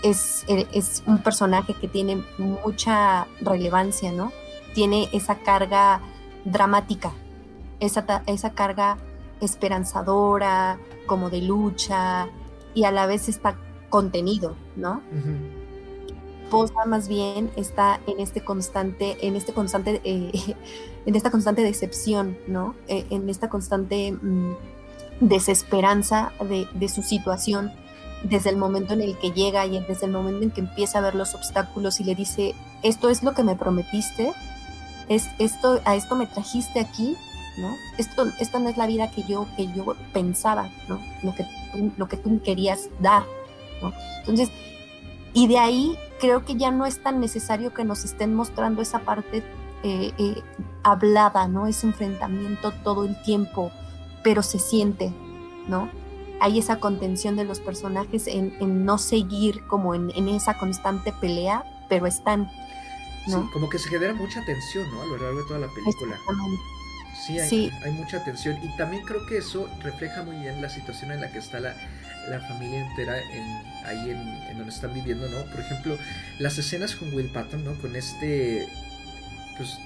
es, 0.03 0.45
es, 0.47 1.03
un 1.05 1.19
personaje 1.19 1.73
que 1.73 1.87
tiene 1.87 2.23
mucha 2.37 3.27
relevancia, 3.39 4.11
¿no? 4.11 4.31
Tiene 4.73 5.09
esa 5.13 5.39
carga 5.39 6.01
dramática, 6.45 7.11
esa, 7.79 8.23
esa 8.25 8.51
carga 8.51 8.97
esperanzadora, 9.41 10.79
como 11.07 11.29
de 11.29 11.41
lucha, 11.41 12.27
y 12.73 12.83
a 12.83 12.91
la 12.91 13.05
vez 13.05 13.29
está 13.29 13.55
contenido, 13.89 14.55
¿no? 14.75 15.01
Posa 16.51 16.85
más 16.85 17.07
bien 17.07 17.49
está 17.55 17.99
en 18.05 18.19
este 18.19 18.41
constante, 18.41 19.17
en 19.25 19.35
este 19.35 19.53
constante, 19.53 20.01
eh, 20.03 20.55
en 21.05 21.15
esta 21.15 21.31
constante 21.31 21.63
decepción, 21.63 22.37
¿no? 22.45 22.75
Eh, 22.87 23.07
en 23.09 23.29
esta 23.29 23.49
constante 23.49 24.11
mm, 24.11 24.55
desesperanza 25.21 26.33
de, 26.47 26.67
de, 26.73 26.89
su 26.89 27.03
situación 27.03 27.71
desde 28.23 28.49
el 28.49 28.57
momento 28.57 28.93
en 28.93 29.01
el 29.01 29.17
que 29.17 29.31
llega 29.31 29.65
y 29.65 29.79
desde 29.79 30.05
el 30.05 30.11
momento 30.11 30.43
en 30.43 30.51
que 30.51 30.61
empieza 30.61 30.99
a 30.99 31.01
ver 31.01 31.15
los 31.15 31.33
obstáculos 31.33 31.99
y 31.99 32.03
le 32.03 32.15
dice, 32.15 32.53
esto 32.83 33.09
es 33.09 33.23
lo 33.23 33.33
que 33.33 33.43
me 33.43 33.55
prometiste, 33.55 34.33
es 35.09 35.29
esto, 35.39 35.81
a 35.85 35.95
esto 35.95 36.15
me 36.15 36.27
trajiste 36.27 36.79
aquí, 36.79 37.15
¿no? 37.57 37.75
Esto, 37.97 38.25
esta 38.39 38.59
no 38.59 38.69
es 38.69 38.77
la 38.77 38.87
vida 38.87 39.09
que 39.11 39.23
yo, 39.23 39.47
que 39.55 39.67
yo 39.73 39.95
pensaba, 40.13 40.69
¿no? 40.87 41.01
Lo 41.23 41.33
que, 41.33 41.45
lo 41.97 42.07
que 42.07 42.17
tú 42.17 42.41
querías 42.43 42.89
dar, 42.99 43.23
¿no? 43.81 43.93
Entonces, 44.19 44.49
y 45.33 45.47
de 45.47 45.57
ahí 45.57 45.97
creo 46.19 46.45
que 46.45 46.55
ya 46.55 46.71
no 46.71 46.85
es 46.85 47.01
tan 47.01 47.19
necesario 47.19 47.73
que 47.73 47.83
nos 47.83 48.05
estén 48.05 48.33
mostrando 48.33 48.81
esa 48.81 48.99
parte 48.99 49.43
eh, 49.83 50.11
eh, 50.17 50.43
hablada, 50.83 51.47
¿no? 51.47 51.67
Ese 51.67 51.87
enfrentamiento 51.87 52.71
todo 52.83 53.05
el 53.05 53.21
tiempo, 53.23 53.71
pero 54.23 54.43
se 54.43 54.59
siente, 54.59 55.13
¿no? 55.67 55.89
hay 56.41 56.57
esa 56.57 56.77
contención 56.77 57.35
de 57.35 57.45
los 57.45 57.59
personajes 57.59 58.25
en, 58.25 58.55
no 58.83 58.97
seguir 58.97 59.63
como 59.67 59.93
en, 59.93 60.27
esa 60.27 60.57
constante 60.57 61.13
pelea, 61.21 61.63
pero 61.87 62.07
están. 62.07 62.51
¿no? 63.27 63.43
Sí, 63.43 63.49
como 63.53 63.69
que 63.69 63.77
se 63.77 63.89
genera 63.89 64.15
mucha 64.15 64.43
tensión, 64.43 64.89
¿no? 64.89 65.03
A 65.03 65.05
lo 65.05 65.17
largo 65.17 65.37
de 65.37 65.45
toda 65.47 65.59
la 65.59 65.67
película. 65.67 66.17
Sí 67.23 67.37
hay, 67.39 67.71
hay, 67.85 67.91
mucha 67.91 68.23
tensión 68.23 68.57
y 68.63 68.75
también 68.77 69.05
creo 69.05 69.23
que 69.27 69.37
eso 69.37 69.69
refleja 69.83 70.23
muy 70.23 70.37
bien 70.37 70.59
la 70.59 70.69
situación 70.69 71.11
en 71.11 71.21
la 71.21 71.31
que 71.31 71.37
está 71.37 71.59
la, 71.59 71.75
familia 72.41 72.87
entera 72.87 73.17
en, 73.17 73.43
ahí 73.85 74.09
en, 74.11 74.57
donde 74.57 74.73
están 74.73 74.93
viviendo, 74.93 75.27
¿no? 75.29 75.43
Por 75.51 75.59
ejemplo, 75.59 75.97
las 76.39 76.57
escenas 76.57 76.95
con 76.95 77.13
Will 77.13 77.31
Patton, 77.31 77.63
¿no? 77.63 77.73
Con 77.75 77.95
este, 77.95 78.67
pues, 79.57 79.77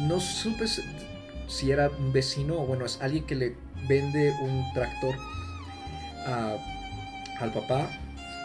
no 0.00 0.20
supe 0.20 0.66
si 1.48 1.70
era 1.70 1.88
un 1.88 2.12
vecino 2.12 2.60
o 2.60 2.66
bueno, 2.66 2.84
es 2.84 2.98
alguien 3.00 3.24
que 3.24 3.34
le 3.34 3.54
vende 3.88 4.32
un 4.40 4.64
tractor 4.74 5.16
al 6.26 7.52
papá, 7.52 7.88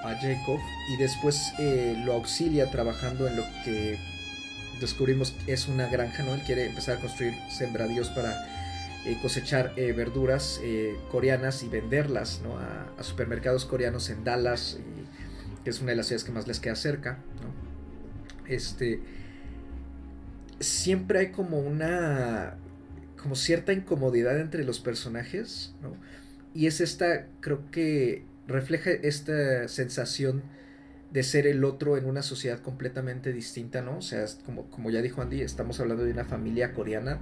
a 0.03 0.15
Jacob, 0.15 0.59
y 0.89 0.97
después 0.97 1.53
eh, 1.59 1.95
lo 2.05 2.13
auxilia 2.13 2.69
trabajando 2.69 3.27
en 3.27 3.37
lo 3.37 3.43
que 3.63 3.97
descubrimos 4.79 5.33
es 5.47 5.67
una 5.67 5.87
granja, 5.87 6.23
¿no? 6.23 6.33
Él 6.33 6.41
quiere 6.41 6.65
empezar 6.65 6.97
a 6.97 6.99
construir 6.99 7.33
sembradíos 7.49 8.09
para 8.09 8.35
eh, 9.05 9.17
cosechar 9.21 9.73
eh, 9.77 9.93
verduras 9.93 10.61
coreanas 11.09 11.63
y 11.63 11.69
venderlas 11.69 12.41
¿no? 12.43 12.57
a, 12.57 13.03
supermercados 13.03 13.65
coreanos 13.65 14.09
en 14.09 14.23
Dallas, 14.23 14.77
que 15.63 15.69
es 15.69 15.81
una 15.81 15.91
de 15.91 15.97
las 15.97 16.07
ciudades 16.07 16.23
que 16.23 16.31
más 16.31 16.47
les 16.47 16.59
queda 16.59 16.75
cerca. 16.75 17.19
Este, 18.47 19.01
siempre 20.59 21.19
hay 21.19 21.31
como 21.31 21.59
una, 21.59 22.57
como 23.21 23.35
cierta 23.35 23.73
incomodidad 23.73 24.39
entre 24.39 24.63
los 24.63 24.79
personajes. 24.79 25.73
Y 26.53 26.67
es 26.67 26.81
esta, 26.81 27.27
creo 27.39 27.69
que 27.71 28.25
refleja 28.47 28.91
esta 28.91 29.67
sensación 29.67 30.43
de 31.11 31.23
ser 31.23 31.47
el 31.47 31.63
otro 31.63 31.97
en 31.97 32.05
una 32.05 32.21
sociedad 32.21 32.61
completamente 32.61 33.33
distinta, 33.33 33.81
¿no? 33.81 33.97
O 33.97 34.01
sea, 34.01 34.25
como, 34.45 34.69
como 34.69 34.89
ya 34.89 35.01
dijo 35.01 35.21
Andy, 35.21 35.41
estamos 35.41 35.79
hablando 35.79 36.03
de 36.03 36.11
una 36.11 36.23
familia 36.23 36.73
coreana 36.73 37.19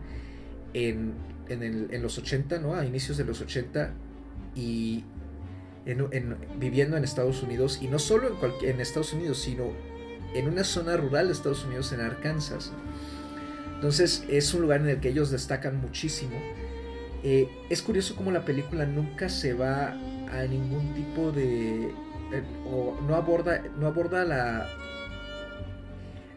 en, 0.74 1.14
en, 1.48 2.02
los 2.02 2.18
80, 2.18 2.60
¿no? 2.60 2.76
A 2.76 2.86
inicios 2.86 3.18
de 3.18 3.26
los 3.26 3.42
80 3.42 3.92
y 4.56 5.04
en, 5.86 6.38
viviendo 6.60 6.98
en 6.98 7.04
Estados 7.04 7.42
Unidos 7.44 7.80
y 7.82 7.88
no 7.88 8.00
solo 8.00 8.28
en, 8.28 8.70
en 8.70 8.80
Estados 8.80 9.14
Unidos, 9.14 9.40
sino 9.40 9.72
en 10.34 10.48
una 10.48 10.64
zona 10.64 10.96
rural 10.98 11.28
de 11.28 11.34
Estados 11.34 11.66
Unidos, 11.66 11.92
en 11.92 12.02
Arkansas. 12.02 12.72
Entonces 13.76 14.24
es 14.30 14.54
un 14.54 14.62
lugar 14.62 14.82
en 14.82 14.90
el 14.90 15.00
que 15.00 15.10
ellos 15.10 15.32
destacan 15.32 15.80
muchísimo 15.80 16.38
eh, 17.24 17.50
es 17.70 17.82
curioso 17.82 18.16
como 18.16 18.32
la 18.32 18.46
película 18.46 18.86
nunca 18.86 19.28
se 19.30 19.54
va 19.54 19.98
a 20.32 20.44
ningún 20.50 20.94
tipo 20.94 21.32
de... 21.32 21.88
Eh, 22.32 22.44
o 22.72 22.98
no 23.08 23.16
aborda, 23.16 23.62
no 23.78 23.88
aborda 23.88 24.24
la... 24.24 24.68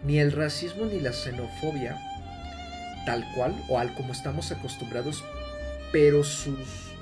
ni 0.05 0.19
el 0.19 0.33
racismo 0.33 0.87
ni 0.87 1.01
la 1.01 1.12
xenofobia 1.12 1.99
tal 3.05 3.27
cual 3.35 3.55
o 3.69 3.79
al 3.79 3.95
como 3.95 4.13
estamos 4.13 4.51
acostumbrados, 4.53 5.25
pero 5.93 6.25
sus... 6.25 6.93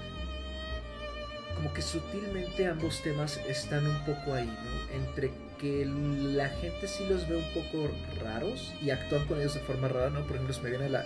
como 1.54 1.72
que 1.72 1.82
sutilmente 1.82 2.66
ambos 2.66 3.02
temas 3.02 3.38
están 3.48 3.86
un 3.86 3.98
poco 4.04 4.34
ahí, 4.34 4.46
¿no? 4.46 4.96
Entre 4.96 5.30
que 5.58 5.84
la 5.84 6.48
gente 6.48 6.88
sí 6.88 7.06
los 7.08 7.28
ve 7.28 7.36
un 7.36 7.52
poco 7.52 7.90
raros 8.22 8.72
y 8.82 8.90
actúan 8.90 9.26
con 9.26 9.38
ellos 9.38 9.54
de 9.54 9.60
forma 9.60 9.88
rara, 9.88 10.10
¿no? 10.10 10.22
Por 10.22 10.36
ejemplo, 10.36 10.54
se 10.54 10.62
me 10.62 10.70
viene 10.70 10.88
la, 10.88 11.04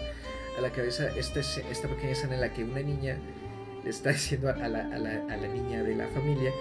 a 0.56 0.60
la 0.60 0.70
cabeza 0.70 1.08
esta, 1.16 1.40
esta 1.40 1.88
pequeña 1.88 2.12
escena 2.12 2.34
en 2.34 2.40
la 2.40 2.52
que 2.52 2.62
una 2.62 2.80
niña 2.80 3.18
le 3.82 3.90
está 3.90 4.10
diciendo 4.12 4.48
a 4.50 4.68
la, 4.68 4.86
a 4.86 4.98
la, 4.98 5.24
a 5.28 5.36
la 5.36 5.48
niña 5.48 5.82
de 5.82 5.96
la 5.96 6.06
familia, 6.08 6.52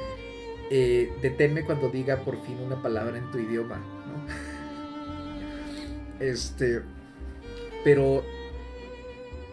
eh, 0.71 1.11
deténme 1.21 1.63
cuando 1.63 1.89
diga 1.89 2.17
por 2.17 2.43
fin 2.45 2.57
una 2.59 2.81
palabra 2.81 3.17
en 3.17 3.29
tu 3.31 3.37
idioma, 3.39 3.77
¿no? 3.77 4.25
Este, 6.19 6.81
pero 7.83 8.23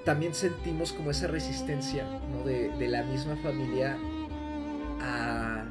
también 0.04 0.34
sentimos 0.34 0.92
como 0.92 1.10
esa 1.10 1.26
resistencia. 1.26 2.04
De, 2.44 2.88
la 2.88 3.02
misma 3.02 3.36
familia 3.36 3.98
a 5.00 5.64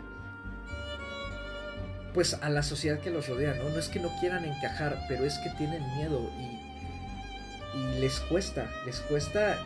pues 2.13 2.33
a 2.35 2.49
la 2.49 2.63
sociedad 2.63 2.99
que 2.99 3.11
los 3.11 3.27
rodea, 3.27 3.53
¿no? 3.55 3.69
No 3.69 3.77
es 3.77 3.87
que 3.87 3.99
no 3.99 4.09
quieran 4.19 4.45
encajar, 4.45 5.05
pero 5.07 5.25
es 5.25 5.37
que 5.39 5.49
tienen 5.51 5.83
miedo 5.95 6.29
y, 6.39 7.77
y 7.77 7.99
les 7.99 8.19
cuesta, 8.21 8.69
les 8.85 8.99
cuesta 9.01 9.57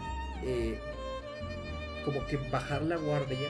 eh, 0.43 0.79
como 2.03 2.25
que 2.25 2.37
bajar 2.37 2.81
la 2.83 2.97
guardia 2.97 3.49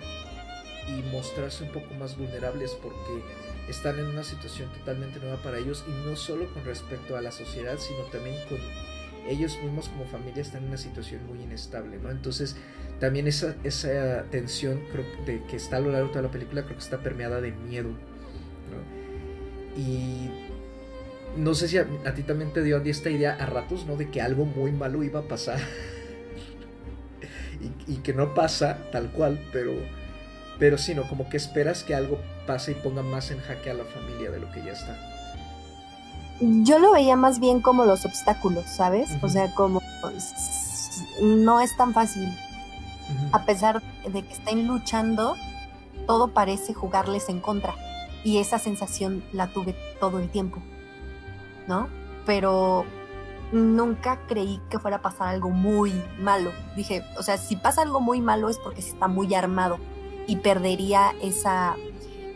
y 0.88 1.02
mostrarse 1.12 1.64
un 1.64 1.72
poco 1.72 1.94
más 1.96 2.18
vulnerables 2.18 2.72
porque 2.82 3.24
están 3.70 3.98
en 4.00 4.06
una 4.06 4.24
situación 4.24 4.70
totalmente 4.74 5.20
nueva 5.20 5.38
para 5.38 5.58
ellos 5.58 5.84
y 5.88 6.08
no 6.08 6.16
solo 6.16 6.52
con 6.54 6.66
respecto 6.66 7.16
a 7.16 7.22
la 7.22 7.32
sociedad, 7.32 7.78
sino 7.80 8.04
también 8.12 8.36
con 8.48 8.60
ellos 9.28 9.58
mismos 9.62 9.90
como 9.90 10.06
familia 10.06 10.42
están 10.42 10.64
en 10.64 10.70
una 10.70 10.78
situación 10.78 11.26
muy 11.28 11.42
inestable, 11.42 11.98
¿no? 11.98 12.12
Entonces 12.12 12.56
también 13.00 13.28
esa, 13.28 13.56
esa 13.64 14.24
tensión 14.32 14.82
de 15.26 15.44
que 15.44 15.56
está 15.56 15.78
a 15.78 15.80
lo 15.80 15.92
largo 15.92 16.08
de 16.08 16.14
toda 16.14 16.24
la 16.24 16.32
película 16.32 16.64
creo 16.64 16.78
que 16.78 16.84
está 16.84 17.00
permeada 17.00 17.42
de 17.42 17.52
miedo. 17.52 17.90
Y 19.76 20.30
no 21.36 21.56
sé 21.56 21.68
si 21.68 21.78
a, 21.78 21.86
ti 22.14 22.24
también 22.24 22.54
te 22.54 22.64
dio 22.64 22.78
esta 22.78 23.10
idea 23.10 23.34
a 23.34 23.46
ratos, 23.46 23.86
¿no? 23.86 23.96
De 23.96 24.10
que 24.10 24.22
algo 24.22 24.46
muy 24.46 24.72
malo 24.72 25.04
iba 25.04 25.22
a 25.22 25.28
pasar 25.28 25.60
y, 27.88 27.96
que 27.98 28.14
no 28.14 28.34
pasa 28.34 28.90
tal 28.92 29.12
cual, 29.12 29.40
pero 29.52 29.74
pero 30.60 30.78
sí. 30.78 30.96
Como 31.10 31.30
que 31.30 31.38
esperas 31.38 31.84
que 31.84 31.96
algo 31.96 32.22
pase 32.46 32.74
y 32.74 32.76
ponga 32.76 33.02
más 33.02 33.32
en 33.32 33.40
jaque 33.40 33.72
a 33.72 33.74
la 33.74 33.86
familia 33.86 34.30
de 34.30 34.40
lo 34.40 34.52
que 34.52 34.64
ya 34.64 34.74
está. 34.74 35.13
Yo 36.40 36.80
lo 36.80 36.92
veía 36.92 37.16
más 37.16 37.40
bien 37.40 37.62
como 37.62 37.86
los 37.86 38.06
obstáculos, 38.06 38.66
¿sabes? 38.66 39.10
O 39.22 39.30
sea, 39.30 39.54
como 39.54 39.82
no 41.22 41.60
es 41.60 41.76
tan 41.78 41.94
fácil. 41.94 42.28
A 43.32 43.46
pesar 43.46 43.82
de 44.08 44.24
que 44.24 44.34
estén 44.34 44.68
luchando, 44.68 45.36
todo 46.08 46.30
parece 46.30 46.74
jugarles 46.74 47.30
en 47.30 47.40
contra. 47.40 47.76
Y 48.24 48.38
esa 48.38 48.58
sensación 48.60 49.24
la 49.34 49.48
tuve 49.48 49.76
todo 50.00 50.20
el 50.20 50.30
tiempo, 50.30 50.60
¿no? 51.68 51.90
Pero 52.26 52.86
nunca 53.52 54.20
creí 54.28 54.60
que 54.70 54.80
fuera 54.80 54.98
a 54.98 55.02
pasar 55.02 55.28
algo 55.30 55.50
muy 55.50 55.94
malo. 56.20 56.52
Dije, 56.76 57.04
o 57.18 57.24
sea, 57.24 57.38
si 57.38 57.56
pasa 57.56 57.82
algo 57.82 58.00
muy 58.00 58.22
malo 58.22 58.50
es 58.50 58.58
porque 58.58 58.82
se 58.82 58.90
está 58.90 59.08
muy 59.08 59.34
armado 59.36 59.78
y 60.28 60.38
perdería 60.38 61.14
esa, 61.22 61.76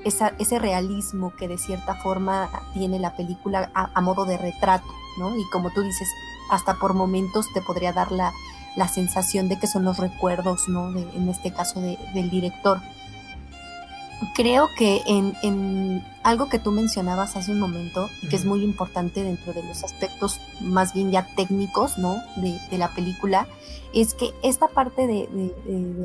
ese 0.05 0.59
realismo 0.59 1.33
que 1.35 1.47
de 1.47 1.57
cierta 1.57 1.95
forma 1.95 2.49
tiene 2.73 2.99
la 2.99 3.15
película 3.15 3.71
a, 3.73 4.01
modo 4.01 4.25
de 4.25 4.37
retrato, 4.37 4.87
¿no? 5.19 5.35
Y 5.37 5.43
como 5.51 5.71
tú 5.71 5.81
dices, 5.81 6.07
hasta 6.49 6.75
por 6.75 6.93
momentos 6.93 7.47
te 7.53 7.61
podría 7.61 7.93
dar 7.93 8.11
la, 8.11 8.33
sensación 8.93 9.49
de 9.49 9.57
que 9.57 9.65
son 9.65 9.83
los 9.83 9.97
recuerdos, 9.97 10.69
¿no? 10.69 10.89
en 10.89 11.29
este 11.29 11.51
caso 11.51 11.81
del 11.81 12.29
director 12.29 12.79
creo 14.33 14.69
que 14.75 15.01
en, 15.05 16.03
algo 16.23 16.49
que 16.49 16.59
tú 16.59 16.71
mencionabas 16.71 17.35
hace 17.35 17.51
un 17.51 17.59
momento 17.59 18.09
y 18.21 18.27
que 18.27 18.35
es 18.35 18.45
muy 18.45 18.63
importante 18.63 19.23
dentro 19.23 19.53
de 19.53 19.63
los 19.63 19.83
aspectos 19.83 20.41
más 20.59 20.93
bien 20.93 21.11
ya 21.11 21.25
técnicos 21.35 21.97
¿no? 21.97 22.21
de, 22.35 22.77
la 22.77 22.89
película, 22.89 23.47
es 23.93 24.13
que 24.13 24.33
esta 24.43 24.67
parte 24.67 25.07
de, 25.07 25.53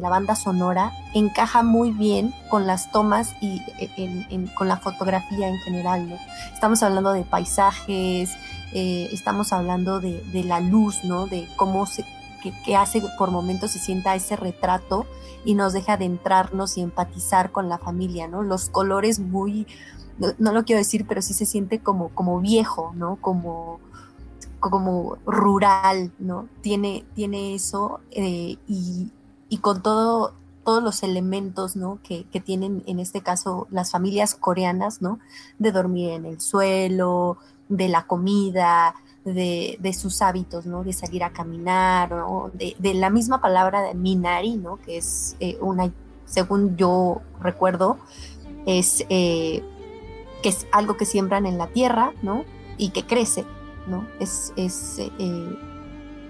la 0.00 0.08
banda 0.08 0.36
sonora 0.36 0.92
encaja 1.14 1.62
muy 1.62 1.90
bien 1.90 2.32
con 2.50 2.66
las 2.66 2.92
tomas 2.92 3.34
y 3.40 3.60
e, 3.78 4.46
con 4.54 4.68
la 4.68 4.76
fotografía 4.76 5.48
en 5.48 5.58
general. 5.58 6.08
¿no? 6.08 6.16
Estamos 6.52 6.82
hablando 6.82 7.12
de 7.12 7.22
paisajes, 7.22 8.30
eh, 8.72 9.08
estamos 9.12 9.52
hablando 9.52 10.00
de, 10.00 10.22
la 10.44 10.60
luz, 10.60 11.02
¿no? 11.04 11.26
de 11.26 11.48
cómo 11.56 11.86
se, 11.86 12.04
que, 12.64 12.76
hace 12.76 13.02
por 13.18 13.30
momentos 13.30 13.72
se 13.72 13.78
sienta 13.78 14.14
ese 14.14 14.36
retrato 14.36 15.06
y 15.44 15.54
nos 15.54 15.72
deja 15.72 15.94
adentrarnos 15.94 16.76
y 16.76 16.82
empatizar 16.82 17.52
con 17.52 17.68
la 17.68 17.78
familia, 17.78 18.28
¿no? 18.28 18.42
Los 18.42 18.68
colores 18.68 19.18
muy, 19.18 19.66
no, 20.38 20.52
lo 20.52 20.64
quiero 20.64 20.78
decir, 20.78 21.06
pero 21.06 21.22
sí 21.22 21.34
se 21.34 21.46
siente 21.46 21.80
como, 21.80 22.10
como 22.10 22.40
viejo, 22.40 22.92
¿no? 22.94 23.16
Como, 23.16 23.80
como 24.60 25.16
rural, 25.26 26.12
¿no? 26.18 26.48
Tiene, 26.60 27.04
tiene 27.14 27.54
eso 27.54 28.00
eh, 28.10 28.56
y, 28.66 29.10
con 29.60 29.82
todo, 29.82 30.34
todos 30.64 30.82
los 30.82 31.02
elementos, 31.02 31.76
¿no? 31.76 31.98
Que, 32.02 32.24
que, 32.24 32.40
tienen 32.40 32.82
en 32.86 32.98
este 32.98 33.20
caso 33.20 33.66
las 33.70 33.90
familias 33.90 34.34
coreanas, 34.34 35.02
¿no? 35.02 35.18
De 35.58 35.72
dormir 35.72 36.10
en 36.10 36.26
el 36.26 36.40
suelo, 36.40 37.38
de 37.68 37.88
la 37.88 38.06
comida, 38.06 38.94
de, 39.24 39.94
sus 39.96 40.22
hábitos, 40.22 40.66
¿no? 40.66 40.84
De 40.84 40.92
salir 40.92 41.24
a 41.24 41.30
caminar, 41.30 42.10
¿no? 42.10 42.50
De, 42.54 42.94
la 42.94 43.10
misma 43.10 43.40
palabra 43.40 43.82
de 43.82 43.94
minari, 43.94 44.56
¿no? 44.56 44.78
Que 44.78 44.98
es 44.98 45.36
eh, 45.40 45.56
una, 45.60 45.92
según 46.24 46.76
yo 46.76 47.22
recuerdo, 47.40 47.98
es 48.66 49.04
eh, 49.08 49.62
que 50.42 50.48
es 50.48 50.66
algo 50.72 50.96
que 50.96 51.04
siembran 51.04 51.46
en 51.46 51.58
la 51.58 51.68
tierra, 51.68 52.12
¿no? 52.22 52.44
Y 52.78 52.90
que 52.90 53.06
crece, 53.06 53.44
¿no? 53.86 54.06
Es, 54.18 54.52
es 54.56 54.98
eh, 54.98 55.58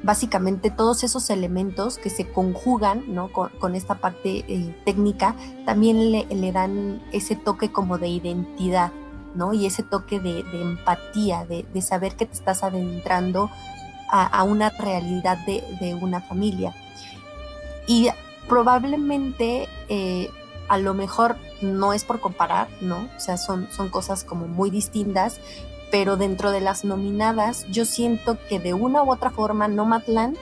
básicamente 0.03 0.71
todos 0.71 1.03
esos 1.05 1.31
elementos 1.31 1.97
que 1.97 2.11
se 2.11 2.31
conjugan, 2.31 3.05
¿no? 3.09 3.31
Con, 3.33 3.75
esta 3.75 3.95
parte 3.97 4.75
técnica, 4.85 5.35
también 5.65 6.13
le, 6.13 6.27
le 6.27 6.53
dan 6.53 7.03
ese 7.13 7.37
toque 7.37 7.73
como 7.73 7.97
de 7.97 8.09
identidad, 8.09 8.93
y 9.53 9.67
ese 9.67 9.83
toque 9.83 10.21
de, 10.21 10.41
empatía, 10.53 11.45
de, 11.47 11.83
saber 11.83 12.17
que 12.17 12.27
te 12.27 12.35
estás 12.35 12.63
adentrando 12.63 13.51
a, 14.11 14.43
una 14.45 14.71
realidad 14.71 15.39
de, 15.47 15.99
una 16.01 16.21
familia. 16.21 16.75
Y 17.87 18.09
probablemente, 18.49 19.69
eh, 19.89 20.31
a 20.69 20.79
lo 20.79 20.95
mejor 20.95 21.37
no 21.63 21.93
es 21.93 22.05
por 22.05 22.21
comparar, 22.21 22.69
¿no? 22.81 23.09
O 23.17 23.21
sea, 23.21 23.37
son, 23.37 23.69
son 23.73 23.89
cosas 23.89 24.25
como 24.25 24.47
muy 24.47 24.71
distintas, 24.71 25.41
pero 25.91 26.17
dentro 26.17 26.51
de 26.51 26.61
las 26.61 26.85
nominadas, 26.85 27.67
yo 27.71 27.85
siento 27.85 28.39
que 28.49 28.59
de 28.59 28.75
una 28.75 29.03
u 29.03 29.13
otra 29.13 29.31
forma, 29.31 29.69
Nomadland 29.69 30.37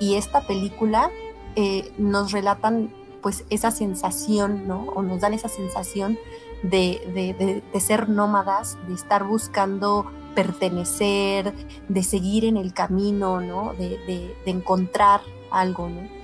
y 0.00 0.14
esta 0.14 0.42
película 0.42 1.10
eh, 1.56 1.92
nos 1.98 2.32
relatan 2.32 2.90
pues 3.22 3.44
esa 3.50 3.70
sensación, 3.70 4.68
¿no? 4.68 4.84
O 4.94 5.02
nos 5.02 5.20
dan 5.20 5.34
esa 5.34 5.48
sensación 5.48 6.18
de, 6.62 7.62
ser 7.80 8.08
nómadas, 8.08 8.78
de 8.86 8.94
estar 8.94 9.24
buscando 9.24 10.10
pertenecer, 10.34 11.54
de 11.88 12.02
seguir 12.02 12.44
en 12.44 12.56
el 12.56 12.72
camino, 12.72 13.40
¿no? 13.40 13.74
De, 13.74 14.34
encontrar 14.46 15.20
algo, 15.50 15.88
¿no? 15.88 16.18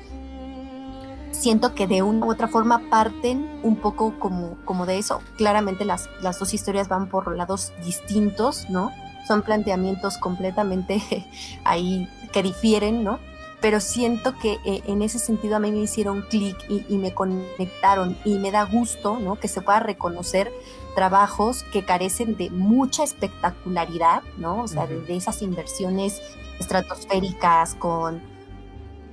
Siento 1.31 1.75
que 1.75 1.87
de 1.87 2.03
una 2.03 2.27
u 2.27 2.31
otra 2.31 2.47
forma 2.47 2.89
parten 2.91 3.61
un 3.65 3.77
poco 3.77 4.19
como, 4.21 4.57
como 4.65 4.87
de 4.87 4.99
eso. 4.99 5.21
Claramente 5.37 5.85
las, 5.85 6.09
las 6.23 6.39
dos 6.39 6.55
historias 6.55 6.89
van 6.89 7.09
por 7.09 7.37
lados 7.37 7.73
distintos, 7.85 8.71
¿no? 8.71 8.93
Son 9.27 9.43
planteamientos 9.43 10.17
completamente 10.19 11.03
ahí 11.65 12.09
que 12.33 12.43
difieren, 12.43 13.03
¿no? 13.03 13.19
Pero 13.61 13.81
siento 13.81 14.37
que 14.39 14.59
eh, 14.65 14.83
en 14.87 15.03
ese 15.03 15.19
sentido 15.19 15.57
a 15.57 15.59
mí 15.59 15.73
me 15.73 15.79
hicieron 15.79 16.23
clic 16.23 16.57
y, 16.69 16.97
me 16.99 17.15
conectaron 17.15 18.17
y 18.25 18.39
me 18.39 18.51
da 18.51 18.65
gusto 18.65 19.19
¿no? 19.19 19.37
que 19.37 19.49
se 19.49 19.63
pueda 19.63 19.81
reconocer 19.81 20.53
trabajos 20.95 21.65
que 21.73 21.85
carecen 21.85 22.37
de 22.37 22.51
mucha 22.51 23.05
espectacularidad, 23.05 24.23
¿no? 24.37 24.63
O 24.63 24.69
sea, 24.69 24.87
de, 24.87 25.17
esas 25.17 25.43
inversiones 25.43 26.23
estratosféricas 26.61 27.75
con, 27.75 28.23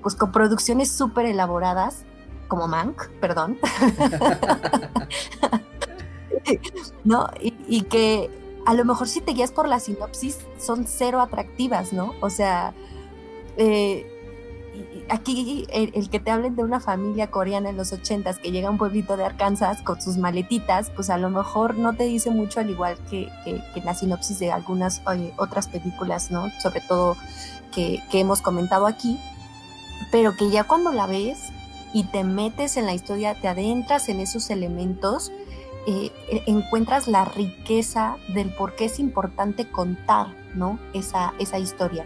pues, 0.04 0.16
con 0.16 0.32
producciones 0.32 0.92
súper 0.92 1.26
elaboradas, 1.26 2.04
como 2.48 2.68
Mank, 2.68 3.08
perdón. 3.20 3.58
¿No? 7.04 7.30
Y, 7.40 7.56
y, 7.68 7.82
que 7.84 8.30
a 8.66 8.74
lo 8.74 8.86
mejor 8.86 9.08
si 9.08 9.22
te 9.22 9.32
guías 9.32 9.52
por 9.52 9.68
la 9.68 9.80
sinopsis 9.80 10.40
son 10.60 10.86
cero 10.86 11.22
atractivas, 11.22 11.94
¿no? 11.94 12.14
O 12.22 12.30
sea, 12.30 12.74
eh, 13.58 14.11
aquí 15.10 15.68
el, 15.72 16.10
que 16.10 16.20
te 16.20 16.32
hablen 16.32 16.56
de 16.56 16.64
una 16.64 16.80
familia 16.80 17.32
coreana 17.32 17.70
en 17.70 17.78
los 17.78 17.94
ochentas 17.94 18.40
que 18.40 18.52
llega 18.52 18.68
a 18.68 18.72
un 18.72 18.78
pueblito 18.78 19.18
de 19.18 19.24
Arkansas 19.24 19.82
con 19.82 20.02
sus 20.02 20.18
maletitas, 20.18 20.90
pues 20.92 21.10
a 21.10 21.18
lo 21.18 21.30
mejor 21.30 21.76
no 21.76 21.94
te 21.94 22.04
dice 22.06 22.32
mucho 22.32 22.60
al 22.60 22.70
igual 22.70 22.98
que, 23.10 23.30
la 23.84 23.94
sinopsis 23.94 24.40
de 24.40 24.52
algunas 24.52 25.02
eh, 25.14 25.34
otras 25.38 25.68
películas, 25.68 26.32
¿no? 26.32 26.50
Sobre 26.62 26.82
todo 26.82 27.18
que, 27.72 28.02
hemos 28.14 28.42
comentado 28.42 28.88
aquí, 28.88 29.20
pero 30.12 30.36
que 30.36 30.50
ya 30.50 30.64
cuando 30.64 30.92
la 30.92 31.08
ves 31.08 31.50
y 31.94 32.04
te 32.06 32.24
metes 32.24 32.78
en 32.78 32.86
la 32.86 32.94
historia, 32.94 33.36
te 33.36 33.48
adentras 33.48 34.10
en 34.10 34.20
esos 34.20 34.50
elementos, 34.50 35.32
eh, 35.88 36.12
e, 36.30 36.44
encuentras 36.48 37.08
la 37.08 37.26
riqueza 37.26 38.18
del 38.34 38.54
por 38.54 38.76
qué 38.76 38.86
es 38.86 39.00
importante 39.00 39.70
contar, 39.70 40.28
¿no? 40.56 40.80
Esa, 40.94 41.34
esa 41.40 41.60
historia. 41.60 42.06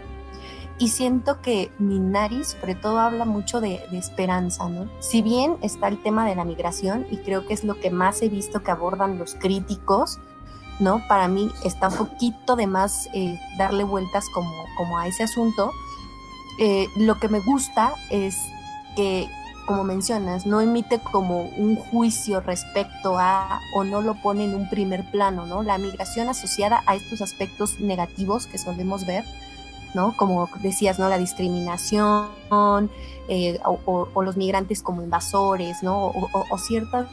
Y 0.78 0.88
siento 0.88 1.40
que 1.40 1.72
Minari 1.78 2.44
sobre 2.44 2.74
todo 2.74 2.98
habla 3.00 3.24
mucho 3.24 3.60
de, 3.60 3.82
esperanza, 3.92 4.68
¿no? 4.68 4.90
Si 5.00 5.22
bien 5.22 5.56
está 5.62 5.88
el 5.88 6.02
tema 6.02 6.26
de 6.26 6.34
la 6.34 6.44
migración, 6.44 7.06
y 7.10 7.16
creo 7.18 7.46
que 7.46 7.54
es 7.54 7.64
lo 7.64 7.80
que 7.80 7.90
más 7.90 8.20
he 8.22 8.28
visto 8.28 8.62
que 8.62 8.70
abordan 8.70 9.18
los 9.18 9.34
críticos, 9.34 10.18
¿no? 10.78 11.02
Para 11.08 11.28
mí 11.28 11.50
está 11.64 11.88
un 11.88 11.96
poquito 11.96 12.56
de 12.56 12.66
más 12.66 13.08
eh, 13.14 13.38
darle 13.56 13.84
vueltas 13.84 14.26
como, 14.34 14.52
como 14.76 14.98
a 14.98 15.08
ese 15.08 15.22
asunto. 15.22 15.72
Eh, 16.58 16.88
lo 16.96 17.18
que 17.18 17.28
me 17.28 17.40
gusta 17.40 17.94
es 18.10 18.36
que 18.96 19.28
como 19.66 19.84
mencionas, 19.84 20.46
no 20.46 20.60
emite 20.60 21.00
como 21.00 21.42
un 21.42 21.76
juicio 21.76 22.40
respecto 22.40 23.18
a 23.18 23.60
o 23.74 23.84
no 23.84 24.00
lo 24.00 24.14
pone 24.14 24.44
en 24.44 24.54
un 24.54 24.70
primer 24.70 25.10
plano, 25.10 25.44
¿no? 25.44 25.62
La 25.62 25.76
migración 25.76 26.28
asociada 26.28 26.82
a 26.86 26.94
estos 26.94 27.20
aspectos 27.20 27.80
negativos 27.80 28.46
que 28.46 28.58
solemos 28.58 29.04
ver, 29.04 29.24
¿no? 29.96 30.16
Como 30.16 30.48
decías, 30.60 31.00
¿no? 31.00 31.08
La 31.08 31.18
discriminación 31.18 32.30
eh, 33.28 33.58
o, 33.64 34.22
los 34.22 34.36
migrantes 34.36 34.82
como 34.82 35.02
invasores, 35.02 35.82
¿no? 35.82 36.06
O, 36.06 36.58
ciertos 36.58 37.06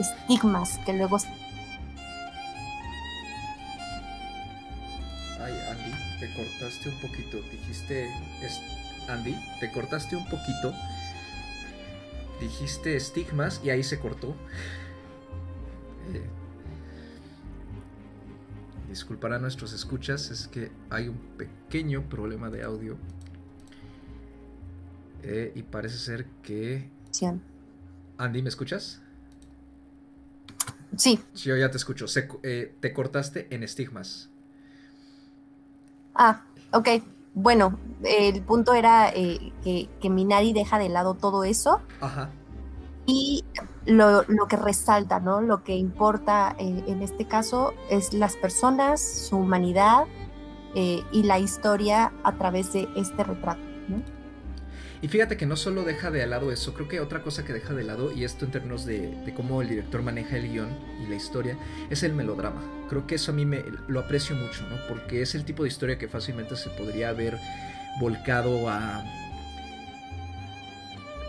estigmas 0.00 0.78
que 0.84 0.94
luego... 0.94 1.18
Ay, 5.38 5.54
Andy, 5.70 5.92
te 6.18 6.34
cortaste 6.34 6.88
un 6.88 7.00
poquito, 7.00 7.36
dijiste... 7.52 8.10
Andy, 9.08 9.36
te 9.60 9.70
cortaste 9.70 10.16
un 10.16 10.24
poquito 10.24 10.72
dijiste 12.40 12.96
estigmas 12.96 13.60
y 13.62 13.70
ahí 13.70 13.82
se 13.82 14.00
cortó. 14.00 14.34
Eh, 16.14 16.26
disculpar 18.90 19.32
a 19.32 19.38
nuestros 19.38 19.72
escuchas, 19.72 20.30
es 20.30 20.48
que 20.48 20.70
hay 20.90 21.08
un 21.08 21.18
pequeño 21.38 22.08
problema 22.08 22.50
de 22.50 22.64
audio. 22.64 22.98
Eh, 25.22 25.52
y 25.54 25.62
parece 25.62 25.96
ser 25.96 26.26
que... 26.42 26.90
Andy, 28.18 28.42
¿me 28.42 28.48
escuchas? 28.48 29.00
Sí. 30.96 31.20
Yo 31.34 31.56
ya 31.56 31.70
te 31.70 31.76
escucho. 31.76 32.06
Eh, 32.42 32.74
te 32.80 32.92
cortaste 32.92 33.46
en 33.54 33.62
estigmas. 33.62 34.28
Ah, 36.14 36.42
ok. 36.72 36.88
Bueno, 37.34 37.78
el 38.02 38.42
punto 38.42 38.74
era 38.74 39.10
eh, 39.14 39.52
que, 39.62 40.10
Minari 40.10 40.52
deja 40.52 40.78
de 40.78 40.88
lado 40.88 41.14
todo 41.14 41.44
eso. 41.44 41.80
Ajá. 42.00 42.30
Y 43.06 43.44
lo, 43.86 44.24
que 44.48 44.56
resalta, 44.56 45.20
¿no? 45.20 45.40
Lo 45.40 45.64
que 45.64 45.76
importa 45.76 46.54
eh, 46.58 46.84
en 46.86 47.02
este 47.02 47.26
caso 47.26 47.74
es 47.90 48.12
las 48.12 48.36
personas, 48.36 49.00
su 49.00 49.38
humanidad 49.38 50.04
eh, 50.74 51.00
y 51.12 51.22
la 51.22 51.38
historia 51.38 52.12
a 52.22 52.36
través 52.36 52.72
de 52.72 52.88
este 52.96 53.24
retrato, 53.24 53.62
¿no? 53.88 54.02
Y 55.02 55.08
fíjate 55.08 55.38
que 55.38 55.46
no 55.46 55.56
solo 55.56 55.82
deja 55.84 56.10
de 56.10 56.26
lado 56.26 56.52
eso, 56.52 56.74
creo 56.74 56.86
que 56.86 57.00
otra 57.00 57.22
cosa 57.22 57.42
que 57.42 57.54
deja 57.54 57.72
de 57.72 57.84
lado, 57.84 58.12
y 58.12 58.24
esto 58.24 58.44
en 58.44 58.50
términos 58.50 58.84
de, 58.84 59.32
cómo 59.34 59.62
el 59.62 59.68
director 59.70 60.02
maneja 60.02 60.36
el 60.36 60.50
guion 60.50 60.68
y 61.02 61.08
la 61.08 61.16
historia, 61.16 61.56
es 61.88 62.02
el 62.02 62.12
melodrama. 62.12 62.60
Creo 62.90 63.06
que 63.06 63.14
eso 63.14 63.32
a 63.32 63.34
mí 63.34 63.46
me, 63.46 63.64
lo 63.88 64.00
aprecio 64.00 64.36
mucho, 64.36 64.62
¿no? 64.68 64.76
Porque 64.88 65.22
es 65.22 65.34
el 65.34 65.44
tipo 65.46 65.62
de 65.62 65.70
historia 65.70 65.96
que 65.96 66.06
fácilmente 66.06 66.54
se 66.56 66.68
podría 66.70 67.08
haber 67.10 67.38
volcado 67.98 68.68
a... 68.68 69.02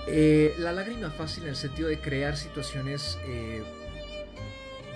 Eh, 0.07 0.55
la 0.57 0.71
lágrima 0.71 1.11
fácil 1.11 1.43
en 1.43 1.49
el 1.49 1.55
sentido 1.55 1.87
de 1.87 1.99
crear 1.99 2.35
situaciones 2.35 3.19
eh, 3.25 3.63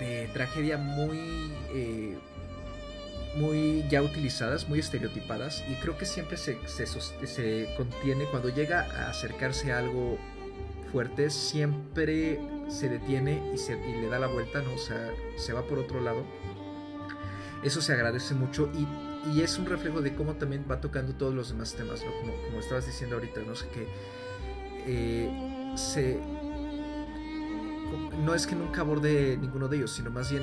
de 0.00 0.28
tragedia 0.32 0.76
muy... 0.76 1.52
Eh, 1.72 2.16
muy 3.36 3.84
ya 3.90 4.02
utilizadas, 4.02 4.66
muy 4.66 4.78
estereotipadas, 4.78 5.62
y 5.68 5.74
creo 5.74 5.98
que 5.98 6.06
siempre 6.06 6.38
se, 6.38 6.56
se, 6.66 7.68
contiene, 7.76 8.24
cuando 8.30 8.48
llega 8.48 8.80
a 8.80 9.10
acercarse 9.10 9.72
a 9.72 9.78
algo 9.78 10.18
fuerte, 10.90 11.28
siempre 11.28 12.40
se 12.68 12.88
detiene 12.88 13.42
y, 13.52 13.58
se, 13.58 13.74
y 13.74 14.00
le 14.00 14.08
da 14.08 14.18
la 14.18 14.26
vuelta, 14.26 14.62
¿no? 14.62 14.74
O 14.74 14.78
sea, 14.78 15.10
se 15.36 15.52
va 15.52 15.62
por 15.66 15.78
otro 15.78 16.00
lado. 16.00 16.24
Eso 17.62 17.82
se 17.82 17.92
agradece 17.92 18.34
mucho 18.34 18.70
y, 18.74 18.86
y, 19.30 19.42
es 19.42 19.58
un 19.58 19.66
reflejo 19.66 20.00
de 20.00 20.14
cómo 20.14 20.36
también 20.36 20.64
va 20.70 20.80
tocando 20.80 21.14
todos 21.14 21.34
los 21.34 21.50
demás 21.50 21.74
temas, 21.74 22.02
¿no? 22.04 22.12
Como, 22.20 22.42
como 22.42 22.60
estabas 22.60 22.86
diciendo 22.86 23.16
ahorita, 23.16 23.40
no 23.42 23.54
sé 23.54 23.66
qué. 23.68 23.86
Eh, 24.86 25.28
no 28.24 28.34
es 28.34 28.46
que 28.46 28.54
nunca 28.54 28.80
aborde 28.80 29.36
ninguno 29.36 29.68
de 29.68 29.78
ellos, 29.78 29.92
sino 29.92 30.10
más 30.10 30.30
bien 30.30 30.42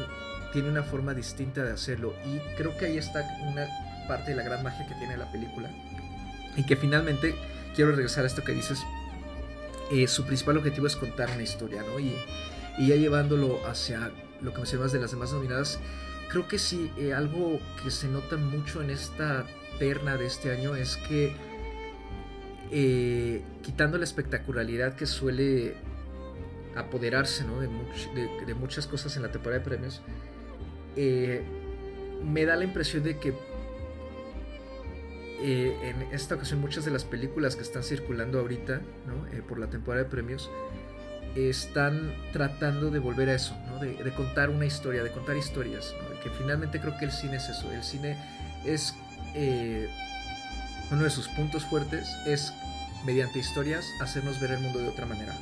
tiene 0.52 0.70
una 0.70 0.84
forma 0.84 1.14
distinta 1.14 1.64
de 1.64 1.72
hacerlo. 1.72 2.14
Y 2.26 2.40
creo 2.56 2.78
que 2.78 2.86
ahí 2.86 2.98
está 2.98 3.26
una 3.42 3.68
parte 4.08 4.32
de 4.32 4.38
la 4.38 4.44
gran 4.44 4.64
magia 4.64 4.86
que 4.88 4.96
tiene 4.96 5.18
la 5.18 5.32
película. 5.32 5.70
Y 6.56 6.66
que 6.66 6.76
finalmente, 6.76 7.36
quiero 7.76 7.92
regresar 7.92 8.24
a 8.24 8.28
esto 8.28 8.44
que 8.44 8.52
dices, 8.52 8.80
eh, 9.92 10.08
su 10.08 10.26
principal 10.26 10.58
objetivo 10.58 10.88
es 10.88 10.96
contar 10.96 11.30
una 11.32 11.44
historia, 11.44 11.82
¿no? 11.82 12.00
Y, 12.00 12.16
y 12.78 12.88
ya 12.88 12.96
llevándolo 12.96 13.60
hacia 13.68 14.12
lo 14.42 14.52
que 14.52 14.58
mencionabas 14.58 14.92
de 14.92 15.00
las 15.00 15.12
demás 15.12 15.32
nominadas, 15.34 15.80
creo 16.30 16.48
que 16.48 16.60
sí, 16.60 16.92
eh, 16.98 17.14
algo 17.14 17.60
que 17.84 17.92
se 17.92 18.08
nota 18.08 18.38
mucho 18.38 18.82
en 18.82 18.90
esta 18.90 19.46
terna 19.80 20.18
de 20.18 20.26
este 20.26 20.52
año 20.52 20.76
es 20.76 20.98
que, 20.98 21.36
eh, 22.76 23.44
quitando 23.62 24.00
la 24.00 24.04
espectacularidad 24.04 24.96
que 24.96 25.06
suele 25.06 25.76
apoderarse 26.76 27.46
de, 27.46 28.54
muchas 28.56 28.88
cosas 28.88 29.16
en 29.16 29.22
la 29.22 29.32
temporada 29.32 29.60
de 29.60 29.66
premios, 29.66 30.02
eh, 30.96 31.44
me 32.24 32.46
da 32.46 32.56
la 32.56 32.64
impresión 32.64 33.04
de 33.04 33.20
que 33.20 33.36
eh, 35.44 35.78
en 35.84 36.02
esta 36.14 36.34
ocasión 36.34 36.62
muchas 36.62 36.84
de 36.84 36.90
las 36.90 37.06
películas 37.06 37.56
que 37.56 37.62
están 37.62 37.84
circulando 37.84 38.40
ahorita 38.40 38.82
por 39.48 39.60
la 39.60 39.68
temporada 39.68 40.06
de 40.06 40.10
premios 40.10 40.50
están 41.36 42.16
tratando 42.32 42.90
de 42.90 42.98
volver 42.98 43.30
a 43.30 43.36
eso, 43.36 43.56
de, 43.82 44.12
contar 44.14 44.50
una 44.50 44.66
historia, 44.66 45.04
de 45.04 45.12
contar 45.12 45.38
historias, 45.38 45.94
que 46.24 46.32
finalmente 46.32 46.80
creo 46.80 46.98
que 46.98 47.06
el 47.06 47.12
cine 47.12 47.36
es 47.36 47.50
eso, 47.50 47.72
el 47.72 47.84
cine 47.84 48.18
es 48.66 48.96
uno 50.94 51.04
de 51.04 51.10
sus 51.10 51.28
puntos 51.30 51.66
fuertes, 51.66 52.08
es 52.26 52.54
mediante 53.06 53.40
historias 53.40 53.86
hacernos 54.00 54.40
ver 54.40 54.52
el 54.52 54.60
mundo 54.60 54.80
de 54.80 54.88
otra 54.88 55.06
manera, 55.06 55.36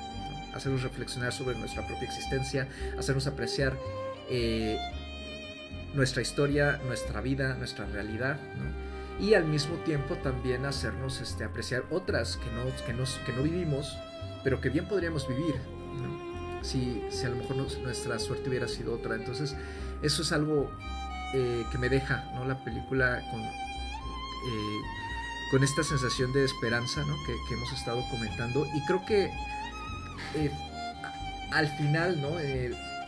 hacernos 0.53 0.81
reflexionar 0.83 1.33
sobre 1.33 1.57
nuestra 1.57 1.85
propia 1.85 2.07
existencia, 2.07 2.67
hacernos 2.97 3.27
apreciar 3.27 3.77
nuestra 5.93 6.21
historia, 6.21 6.79
nuestra 6.87 7.21
vida, 7.21 7.55
nuestra 7.55 7.85
realidad, 7.85 8.37
y 9.19 9.33
al 9.33 9.45
mismo 9.45 9.75
tiempo 9.83 10.15
también 10.15 10.65
hacernos 10.65 11.21
este, 11.21 11.43
apreciar 11.43 11.83
otras 11.91 12.37
que 12.37 12.51
no, 12.51 12.65
que, 12.85 13.25
que 13.25 13.33
no 13.33 13.43
vivimos, 13.43 13.97
pero 14.43 14.61
que 14.61 14.69
bien 14.69 14.87
podríamos 14.87 15.27
vivir, 15.27 15.55
si, 16.61 17.03
si, 17.09 17.25
a 17.25 17.29
lo 17.29 17.35
mejor 17.35 17.57
nuestra 17.57 18.19
suerte 18.19 18.49
hubiera 18.49 18.67
sido 18.67 18.93
otra. 18.93 19.15
Entonces, 19.15 19.55
eso 20.01 20.21
es 20.21 20.31
algo 20.31 20.71
eh, 21.33 21.63
que 21.71 21.77
me 21.77 21.89
deja 21.89 22.31
¿no? 22.33 22.45
la 22.45 22.63
película 22.63 23.21
con, 23.29 23.41
eh, 23.41 24.81
con 25.51 25.63
esta 25.65 25.83
sensación 25.83 26.31
de 26.31 26.45
esperanza 26.45 27.03
que, 27.25 27.35
que, 27.47 27.53
hemos 27.55 27.71
estado 27.73 28.03
comentando. 28.09 28.65
Y 28.73 28.81
creo 28.85 29.05
que 29.05 29.25
eh, 30.35 30.51
al 31.51 31.67
final, 31.77 32.21
¿no? 32.21 32.29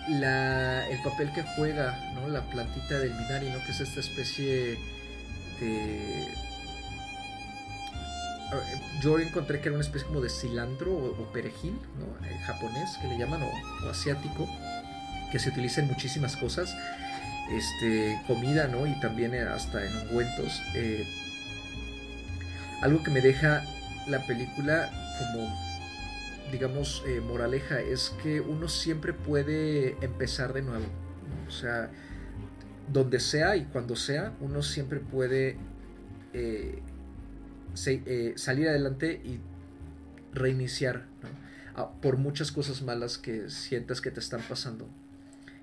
la, 0.10 0.88
el 0.90 1.02
papel 1.02 1.32
que 1.32 1.44
juega 1.56 1.98
¿no? 2.14 2.28
la 2.28 2.42
plantita 2.50 3.00
del 3.00 3.14
Minari, 3.14 3.50
¿no? 3.50 3.64
que 3.64 3.72
es 3.72 3.80
esta 3.80 4.02
especie 4.02 4.78
de... 5.60 6.28
Yo 9.02 9.18
encontré 9.18 9.62
que 9.62 9.70
era 9.70 9.76
una 9.76 9.84
especie 9.84 10.08
como 10.08 10.22
de 10.22 10.30
cilantro 10.30 10.92
o, 10.92 11.34
perejil, 11.34 11.74
¿no? 11.98 12.28
Eh, 12.28 12.38
japonés 12.46 12.98
que 13.02 13.08
le 13.08 13.18
llaman, 13.18 13.42
o, 13.42 13.90
asiático, 13.90 14.48
que 15.32 15.40
se 15.40 15.50
utiliza 15.50 15.82
en 15.82 15.88
muchísimas 15.88 16.38
cosas, 16.38 16.76
este, 17.52 18.22
comida, 18.28 18.68
¿no? 18.68 18.86
Y 18.86 18.94
también 19.00 19.34
hasta 19.34 19.84
en 19.84 19.98
ungüentos. 20.08 20.62
Eh, 20.76 21.04
algo 22.84 23.02
que 23.02 23.12
me 23.12 23.22
deja 23.22 23.64
la 24.08 24.20
película 24.28 24.92
como 25.18 25.50
digamos, 26.54 27.04
eh, 27.08 27.20
moraleja 27.20 27.82
es 27.82 28.12
que 28.22 28.40
uno 28.40 28.68
siempre 28.68 29.12
puede 29.12 29.98
empezar 30.06 30.54
de 30.54 30.62
nuevo. 30.62 30.86
O 31.48 31.52
sea, 31.52 31.90
donde 32.92 33.20
sea 33.20 33.56
y 33.58 33.66
cuando 33.66 33.96
sea, 33.96 34.34
uno 34.40 34.62
siempre 34.62 35.00
puede 35.00 35.58
eh, 36.34 36.80
eh, 37.88 38.34
salir 38.36 38.70
adelante 38.70 39.20
y 39.26 39.40
reiniciar 40.32 41.08
por 42.04 42.18
muchas 42.18 42.52
cosas 42.52 42.84
malas 42.84 43.18
que 43.18 43.50
sientas 43.50 44.00
que 44.00 44.12
te 44.12 44.20
están 44.20 44.42
pasando. 44.48 44.88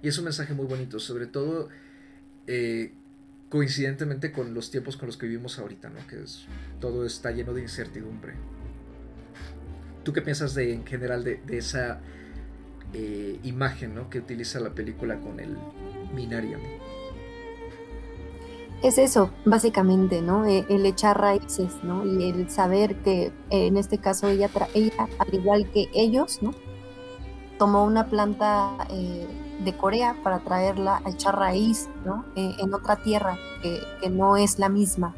Y 0.02 0.08
es 0.08 0.18
un 0.18 0.24
mensaje 0.24 0.54
muy 0.54 0.66
bonito, 0.66 0.98
sobre 0.98 1.26
todo 1.26 1.68
coincidentemente 3.50 4.32
con 4.32 4.54
los 4.54 4.70
tiempos 4.70 4.96
con 4.96 5.06
los 5.08 5.18
que 5.18 5.26
vivimos 5.26 5.58
ahorita, 5.58 5.90
¿no? 5.90 6.06
que 6.06 6.22
es, 6.22 6.46
todo 6.80 7.04
está 7.04 7.32
lleno 7.32 7.52
de 7.52 7.62
incertidumbre. 7.62 8.34
¿Tú 10.04 10.12
qué 10.14 10.22
piensas 10.22 10.54
de, 10.54 10.72
en 10.72 10.86
general 10.86 11.24
de, 11.24 11.42
esa 11.50 12.00
eh, 12.94 13.38
imagen 13.42 13.94
¿no? 13.94 14.08
que 14.08 14.20
utiliza 14.20 14.60
la 14.60 14.70
película 14.70 15.18
con 15.18 15.40
el 15.40 15.58
Minarium? 16.14 16.60
Es 18.82 18.96
eso, 18.96 19.30
básicamente, 19.44 20.22
¿no? 20.22 20.46
E, 20.46 20.64
el 20.70 20.86
echar 20.86 21.20
raíces, 21.20 21.74
¿no? 21.82 22.06
Y 22.06 22.30
el 22.30 22.48
saber 22.48 22.96
que 23.02 23.30
en 23.50 23.76
este 23.76 23.98
caso 23.98 24.28
ella, 24.28 24.48
ella 24.72 25.06
al 25.18 25.34
igual 25.34 25.70
que 25.70 25.90
ellos, 25.92 26.40
¿no? 26.40 26.54
Tomó 27.58 27.84
una 27.84 28.06
planta 28.06 28.78
eh, 28.88 29.26
de 29.64 29.76
Corea 29.76 30.16
para 30.22 30.40
traerla 30.40 31.02
a 31.04 31.10
echar 31.10 31.38
raíz, 31.38 31.88
¿no? 32.04 32.24
E, 32.34 32.54
en 32.58 32.74
otra 32.74 32.96
tierra 32.96 33.38
que, 33.62 33.80
que, 34.00 34.10
no 34.10 34.36
es 34.36 34.58
la 34.58 34.68
misma. 34.68 35.14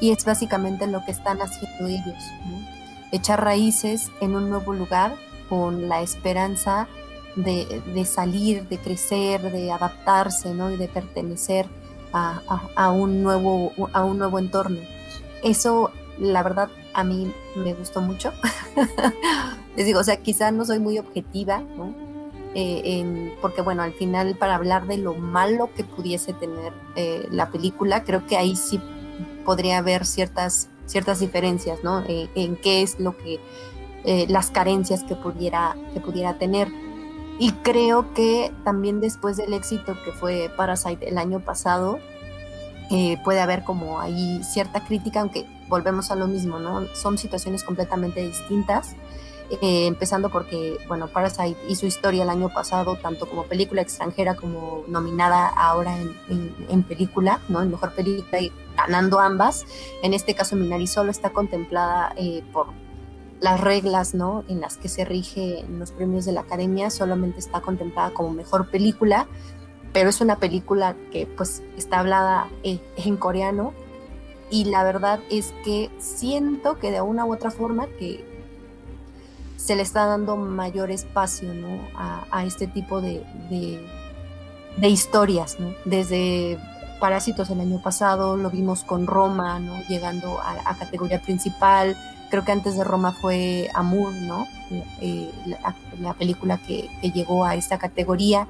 Y 0.00 0.10
es 0.10 0.24
básicamente 0.24 0.86
lo 0.86 1.04
que 1.04 1.10
están 1.10 1.40
haciendo 1.40 1.86
ellos, 1.86 2.22
echar 3.12 3.42
raíces 3.42 4.10
en 4.20 4.34
un 4.34 4.50
nuevo 4.50 4.72
lugar 4.72 5.16
con 5.48 5.88
la 5.88 6.02
esperanza 6.02 6.88
de, 7.36 8.04
salir, 8.04 8.66
de 8.68 8.78
crecer, 8.78 9.52
de 9.52 9.70
adaptarse 9.70 10.50
y 10.50 10.76
de 10.76 10.88
pertenecer 10.88 11.66
a, 12.12 12.90
un 12.90 13.22
nuevo, 13.22 13.72
a 13.92 14.04
un 14.04 14.18
nuevo 14.18 14.38
entorno. 14.38 14.78
Eso, 15.42 15.90
la 16.18 16.42
verdad, 16.42 16.70
a 16.94 17.04
mí 17.04 17.30
me 17.56 17.74
gustó 17.74 18.00
mucho. 18.00 18.32
Les 19.76 19.84
digo, 19.84 20.00
o 20.00 20.04
sea, 20.04 20.16
quizá 20.16 20.50
no 20.50 20.64
soy 20.64 20.78
muy 20.78 20.98
objetiva, 20.98 21.58
¿no? 21.58 21.94
Eh, 22.54 23.36
porque 23.42 23.60
bueno, 23.60 23.82
al 23.82 23.92
final 23.92 24.34
para 24.36 24.54
hablar 24.54 24.86
de 24.86 24.96
lo 24.96 25.14
malo 25.14 25.70
que 25.76 25.84
pudiese 25.84 26.32
tener 26.32 26.72
eh, 26.94 27.26
la 27.30 27.50
película, 27.50 28.02
creo 28.04 28.26
que 28.26 28.36
ahí 28.36 28.56
sí 28.56 28.80
podría 29.44 29.78
haber 29.78 30.06
ciertas, 30.06 30.68
ciertas 30.86 31.20
diferencias, 31.20 31.84
¿no? 31.84 32.02
Eh, 32.08 32.30
en 32.34 32.56
qué 32.56 32.82
es 32.82 32.98
lo 32.98 33.16
que, 33.16 33.40
las 34.28 34.52
carencias 34.52 35.02
que 35.02 35.16
pudiera, 35.16 35.76
que 35.92 36.00
pudiera 36.00 36.38
tener. 36.38 36.68
Y 37.40 37.50
creo 37.50 38.14
que 38.14 38.52
también 38.64 39.00
después 39.00 39.36
del 39.36 39.52
éxito 39.52 39.96
que 40.04 40.12
fue 40.12 40.48
Parasite 40.56 41.08
el 41.08 41.18
año 41.18 41.40
pasado, 41.40 41.98
puede 43.24 43.40
haber 43.40 43.64
como 43.64 44.00
ahí 44.00 44.40
cierta 44.44 44.84
crítica, 44.84 45.20
aunque 45.20 45.44
volvemos 45.68 46.12
a 46.12 46.14
lo 46.14 46.28
mismo, 46.28 46.60
¿no? 46.60 46.86
Son 46.94 47.18
situaciones 47.18 47.64
completamente 47.64 48.22
distintas. 48.22 48.94
Eh, 49.48 49.86
empezando 49.86 50.28
porque, 50.28 50.76
bueno, 50.88 51.06
Parasite 51.06 51.56
hizo 51.68 51.86
historia 51.86 52.24
el 52.24 52.30
año 52.30 52.48
pasado, 52.48 52.96
tanto 52.96 53.26
como 53.28 53.44
película 53.44 53.80
extranjera 53.80 54.34
como 54.34 54.82
nominada 54.88 55.46
ahora 55.46 55.96
en, 55.98 56.82
película, 56.82 57.40
¿no? 57.48 57.62
En 57.62 57.70
mejor 57.70 57.94
película 57.94 58.40
y 58.40 58.52
ganando 58.76 59.20
ambas. 59.20 59.64
En 60.02 60.14
este 60.14 60.34
caso, 60.34 60.56
Minari 60.56 60.88
solo 60.88 61.12
está 61.12 61.30
contemplada 61.30 62.12
eh, 62.16 62.42
por 62.52 62.68
las 63.40 63.60
reglas, 63.60 64.14
¿no? 64.14 64.44
En 64.48 64.60
las 64.60 64.78
que 64.78 64.88
se 64.88 65.04
rige 65.04 65.60
en 65.60 65.78
los 65.78 65.92
premios 65.92 66.24
de 66.24 66.32
la 66.32 66.40
academia, 66.40 66.90
solamente 66.90 67.38
está 67.38 67.60
contemplada 67.60 68.10
como 68.10 68.30
mejor 68.30 68.68
película, 68.68 69.28
pero 69.92 70.10
es 70.10 70.20
una 70.20 70.36
película 70.36 70.96
que, 71.12 71.26
pues, 71.26 71.62
está 71.76 72.00
hablada 72.00 72.48
eh, 72.64 72.80
en 72.96 73.16
coreano. 73.16 73.74
Y 74.50 74.64
la 74.64 74.82
verdad 74.82 75.20
es 75.30 75.54
que 75.64 75.90
siento 75.98 76.78
que 76.78 76.90
de 76.90 77.00
una 77.00 77.24
u 77.24 77.32
otra 77.32 77.50
forma 77.50 77.86
que 77.98 78.35
se 79.56 79.74
le 79.74 79.82
está 79.82 80.06
dando 80.06 80.36
mayor 80.36 80.90
espacio 80.90 81.50
a, 81.96 82.44
este 82.44 82.66
tipo 82.66 83.00
de, 83.00 83.24
historias. 84.82 85.56
Desde 85.84 86.58
Parásitos 87.00 87.50
el 87.50 87.60
año 87.60 87.80
pasado, 87.82 88.36
lo 88.36 88.50
vimos 88.50 88.82
con 88.84 89.06
Roma, 89.06 89.58
¿no? 89.58 89.82
llegando 89.88 90.38
a, 90.40 90.76
categoría 90.78 91.20
principal. 91.20 91.96
Creo 92.30 92.44
que 92.44 92.52
antes 92.52 92.76
de 92.76 92.84
Roma 92.84 93.12
fue 93.12 93.70
Amour, 93.74 94.12
¿no? 94.12 94.46
Eh, 95.00 95.30
la, 96.00 96.14
película 96.14 96.58
que, 96.58 96.88
llegó 97.14 97.44
a 97.44 97.54
esta 97.54 97.78
categoría. 97.78 98.46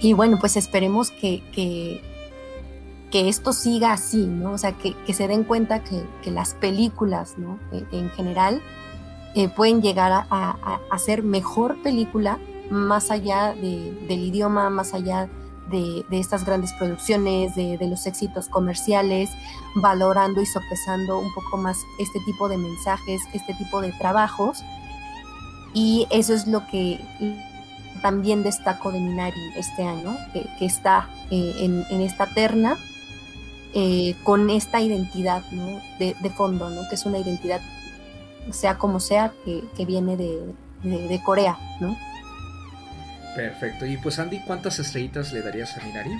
Y 0.00 0.12
bueno, 0.12 0.38
pues 0.38 0.56
esperemos 0.56 1.10
que, 1.10 1.42
que, 1.52 3.28
esto 3.28 3.52
siga 3.52 3.92
así, 3.92 4.26
¿no? 4.26 4.52
O 4.52 4.58
sea, 4.58 4.72
que, 4.72 4.94
se 5.12 5.28
den 5.28 5.44
cuenta 5.44 5.82
que, 5.82 6.30
las 6.30 6.54
películas, 6.54 7.34
¿no? 7.38 7.58
en 7.92 8.10
general, 8.10 8.62
eh, 9.34 9.48
pueden 9.48 9.80
llegar 9.82 10.12
a, 10.12 10.80
a, 10.90 10.98
ser 10.98 11.22
mejor 11.22 11.80
película 11.82 12.38
más 12.70 13.10
allá 13.10 13.54
del 13.54 14.08
idioma, 14.08 14.70
más 14.70 14.92
allá 14.94 15.28
de, 15.70 16.04
estas 16.10 16.44
grandes 16.44 16.72
producciones, 16.72 17.54
de, 17.54 17.78
los 17.88 18.06
éxitos 18.06 18.48
comerciales, 18.48 19.30
valorando 19.76 20.40
y 20.40 20.46
sopesando 20.46 21.18
un 21.18 21.32
poco 21.32 21.56
más 21.56 21.78
este 21.98 22.18
tipo 22.20 22.48
de 22.48 22.56
mensajes, 22.58 23.22
este 23.32 23.54
tipo 23.54 23.80
de 23.80 23.92
trabajos. 23.92 24.64
Y 25.72 26.06
eso 26.10 26.34
es 26.34 26.46
lo 26.46 26.66
que 26.66 27.00
también 28.02 28.42
destaco 28.42 28.90
de 28.90 28.98
Minari 28.98 29.40
este 29.56 29.84
año, 29.84 30.16
que, 30.32 30.64
está 30.64 31.08
eh, 31.30 31.84
en, 31.90 32.00
esta 32.00 32.26
terna 32.26 32.76
eh, 33.74 34.16
con 34.24 34.50
esta 34.50 34.80
identidad 34.80 35.42
de, 35.98 36.16
de, 36.20 36.30
fondo, 36.30 36.70
¿no? 36.70 36.88
que 36.88 36.96
es 36.96 37.06
una 37.06 37.18
identidad 37.18 37.60
sea 38.52 38.78
como 38.78 39.00
sea, 39.00 39.32
que, 39.44 39.84
viene 39.84 40.16
de, 40.16 41.20
Corea, 41.24 41.58
¿no? 41.80 41.96
Perfecto. 43.34 43.86
Y 43.86 43.96
pues 43.98 44.18
Andy, 44.18 44.40
¿cuántas 44.46 44.78
estrellitas 44.78 45.32
le 45.32 45.42
darías 45.42 45.76
a 45.76 45.84
Minari? 45.84 46.10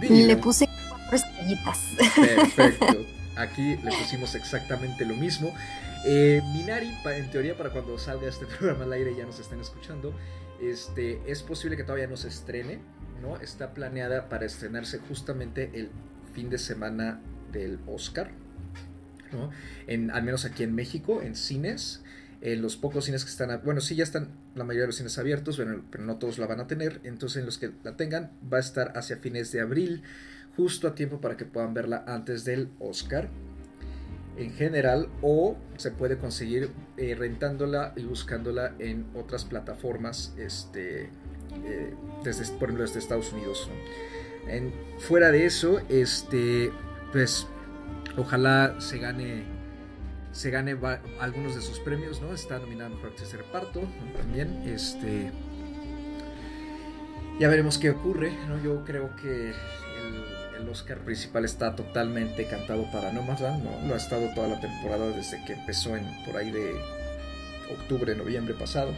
Le 0.00 0.36
puse 0.36 0.68
cuatro 0.88 1.16
estrellitas. 1.16 1.78
Perfecto. 2.16 3.06
Aquí 3.36 3.76
le 3.76 3.90
pusimos 3.92 4.34
exactamente 4.34 5.04
lo 5.04 5.14
mismo. 5.16 5.52
Eh, 6.04 6.40
Minari, 6.52 6.94
en 7.04 7.30
teoría, 7.30 7.56
para 7.56 7.70
cuando 7.70 7.98
salga 7.98 8.28
este 8.28 8.46
programa 8.58 8.84
al 8.84 8.92
aire 8.92 9.14
ya 9.14 9.26
nos 9.26 9.38
estén 9.38 9.60
escuchando, 9.60 10.14
este, 10.60 11.20
es 11.26 11.42
posible 11.42 11.76
que 11.76 11.84
todavía 11.84 12.06
no 12.06 12.16
se 12.16 12.28
estrene, 12.28 12.80
¿no? 13.22 13.36
Está 13.38 13.74
planeada 13.74 14.28
para 14.28 14.46
estrenarse 14.46 14.98
justamente 14.98 15.70
el 15.74 15.90
fin 16.34 16.50
de 16.50 16.58
semana 16.58 17.20
del 17.52 17.78
Oscar, 17.86 18.30
en, 19.86 20.10
al 20.10 20.22
menos 20.22 20.44
aquí 20.44 20.62
en 20.62 20.74
México, 20.74 21.22
en 21.22 21.34
cines. 21.34 22.02
En 22.42 22.62
los 22.62 22.76
pocos 22.76 23.04
cines 23.04 23.24
que 23.24 23.30
están, 23.30 23.60
bueno, 23.64 23.82
sí 23.82 23.96
ya 23.96 24.02
están 24.02 24.28
la 24.54 24.64
mayoría 24.64 24.82
de 24.82 24.86
los 24.88 24.96
cines 24.96 25.18
abiertos, 25.18 25.58
pero, 25.58 25.82
pero 25.90 26.04
no 26.04 26.16
todos 26.16 26.38
la 26.38 26.46
van 26.46 26.60
a 26.60 26.66
tener. 26.66 27.00
Entonces, 27.04 27.40
en 27.40 27.46
los 27.46 27.58
que 27.58 27.70
la 27.84 27.96
tengan, 27.96 28.30
va 28.50 28.56
a 28.56 28.60
estar 28.60 28.96
hacia 28.96 29.18
fines 29.18 29.52
de 29.52 29.60
abril, 29.60 30.02
justo 30.56 30.88
a 30.88 30.94
tiempo 30.94 31.20
para 31.20 31.36
que 31.36 31.44
puedan 31.44 31.74
verla 31.74 32.02
antes 32.06 32.44
del 32.44 32.70
Oscar 32.78 33.28
en 34.36 34.52
general 34.52 35.08
o 35.22 35.56
se 35.76 35.90
puede 35.90 36.16
conseguir 36.16 36.70
eh, 36.96 37.14
rentándola 37.14 37.92
y 37.96 38.04
buscándola 38.04 38.74
en 38.78 39.06
otras 39.14 39.44
plataformas 39.44 40.34
este 40.38 41.10
eh, 41.64 41.94
desde 42.24 42.44
por 42.54 42.68
ejemplo 42.68 42.84
desde 42.84 43.00
Estados 43.00 43.32
Unidos 43.32 43.68
fuera 44.98 45.30
de 45.30 45.46
eso 45.46 45.80
este 45.88 46.72
pues 47.12 47.46
Ojalá 48.16 48.76
se 48.80 48.98
gane 48.98 49.44
se 50.32 50.50
gane 50.50 50.76
algunos 51.20 51.56
de 51.56 51.60
sus 51.60 51.80
premios, 51.80 52.20
¿no? 52.20 52.32
Está 52.32 52.58
nominada 52.58 52.90
Mejor 52.90 53.10
Actriz 53.10 53.32
de 53.32 53.38
Reparto 53.38 53.82
también. 54.16 54.62
Este, 54.64 55.32
ya 57.40 57.48
veremos 57.48 57.78
qué 57.78 57.90
ocurre, 57.90 58.32
¿no? 58.48 58.62
Yo 58.62 58.84
creo 58.84 59.14
que 59.16 59.50
el, 59.50 60.68
Oscar 60.70 60.98
principal 60.98 61.44
está 61.44 61.74
totalmente 61.74 62.46
cantado 62.46 62.84
para 62.92 63.12
Nomadland, 63.12 63.64
¿no? 63.64 63.88
Lo 63.88 63.94
ha 63.94 63.96
estado 63.96 64.32
toda 64.36 64.46
la 64.46 64.60
temporada 64.60 65.08
desde 65.08 65.44
que 65.44 65.54
empezó 65.54 65.96
en 65.96 66.04
por 66.24 66.36
ahí 66.36 66.52
de 66.52 66.78
octubre, 67.72 68.14
noviembre 68.14 68.54
pasado 68.54 68.92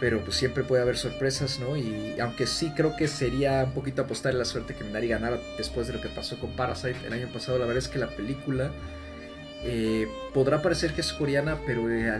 pero 0.00 0.22
pues 0.22 0.36
siempre 0.36 0.64
puede 0.64 0.82
haber 0.82 0.96
sorpresas, 0.96 1.60
¿no? 1.60 1.76
Y 1.76 2.18
aunque 2.20 2.46
sí 2.46 2.72
creo 2.76 2.96
que 2.96 3.08
sería 3.08 3.64
un 3.64 3.72
poquito 3.72 4.02
apostar 4.02 4.34
la 4.34 4.44
suerte 4.44 4.74
que 4.74 4.84
Minari 4.84 5.08
ganara 5.08 5.38
después 5.56 5.86
de 5.86 5.94
lo 5.94 6.00
que 6.00 6.08
pasó 6.08 6.38
con 6.38 6.50
Parasite 6.56 6.96
el 7.06 7.12
año 7.12 7.28
pasado, 7.32 7.58
la 7.58 7.66
verdad 7.66 7.82
es 7.82 7.88
que 7.88 7.98
la 7.98 8.08
película 8.08 8.70
eh, 9.62 10.08
podrá 10.32 10.62
parecer 10.62 10.92
que 10.92 11.00
es 11.00 11.12
coreana, 11.12 11.58
pero 11.66 11.90
eh, 11.90 12.12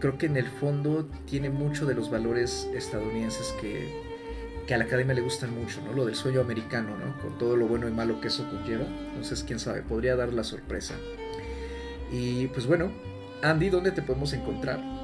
creo 0.00 0.16
que 0.16 0.26
en 0.26 0.36
el 0.36 0.48
fondo 0.48 1.08
tiene 1.26 1.50
mucho 1.50 1.86
de 1.86 1.94
los 1.94 2.10
valores 2.10 2.68
estadounidenses 2.74 3.54
que, 3.60 3.92
que 4.66 4.74
a 4.74 4.78
la 4.78 4.84
academia 4.84 5.14
le 5.14 5.20
gustan 5.20 5.52
mucho, 5.54 5.82
¿no? 5.82 5.92
Lo 5.92 6.06
del 6.06 6.14
sueño 6.14 6.40
americano, 6.40 6.96
¿no? 6.96 7.20
Con 7.20 7.36
todo 7.38 7.56
lo 7.56 7.66
bueno 7.66 7.88
y 7.88 7.92
malo 7.92 8.20
que 8.20 8.28
eso 8.28 8.48
conlleva. 8.48 8.86
Entonces, 9.08 9.42
quién 9.42 9.58
sabe, 9.58 9.82
podría 9.82 10.16
dar 10.16 10.32
la 10.32 10.44
sorpresa. 10.44 10.94
Y 12.10 12.46
pues 12.48 12.66
bueno, 12.66 12.90
Andy, 13.42 13.68
¿dónde 13.70 13.92
te 13.92 14.02
podemos 14.02 14.32
encontrar? 14.32 14.97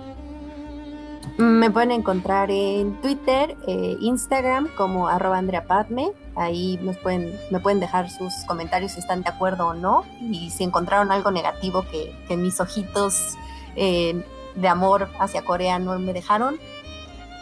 Me 1.36 1.70
pueden 1.70 1.90
encontrar 1.90 2.50
en 2.50 3.00
Twitter, 3.00 3.56
eh, 3.66 3.96
Instagram 4.00 4.68
como 4.76 5.08
arroba 5.08 5.38
Andrea 5.38 5.64
Padme. 5.64 6.12
Ahí 6.36 6.78
nos 6.82 6.96
pueden, 6.98 7.38
me 7.50 7.60
pueden 7.60 7.80
dejar 7.80 8.10
sus 8.10 8.32
comentarios 8.46 8.92
si 8.92 9.00
están 9.00 9.22
de 9.22 9.30
acuerdo 9.30 9.68
o 9.68 9.74
no. 9.74 10.04
Y 10.20 10.50
si 10.50 10.64
encontraron 10.64 11.10
algo 11.10 11.30
negativo 11.30 11.84
que, 11.90 12.36
mis 12.36 12.60
ojitos 12.60 13.34
eh, 13.76 14.24
de 14.54 14.68
amor 14.68 15.08
hacia 15.18 15.42
Corea 15.42 15.78
no 15.78 15.98
me 15.98 16.12
dejaron, 16.12 16.58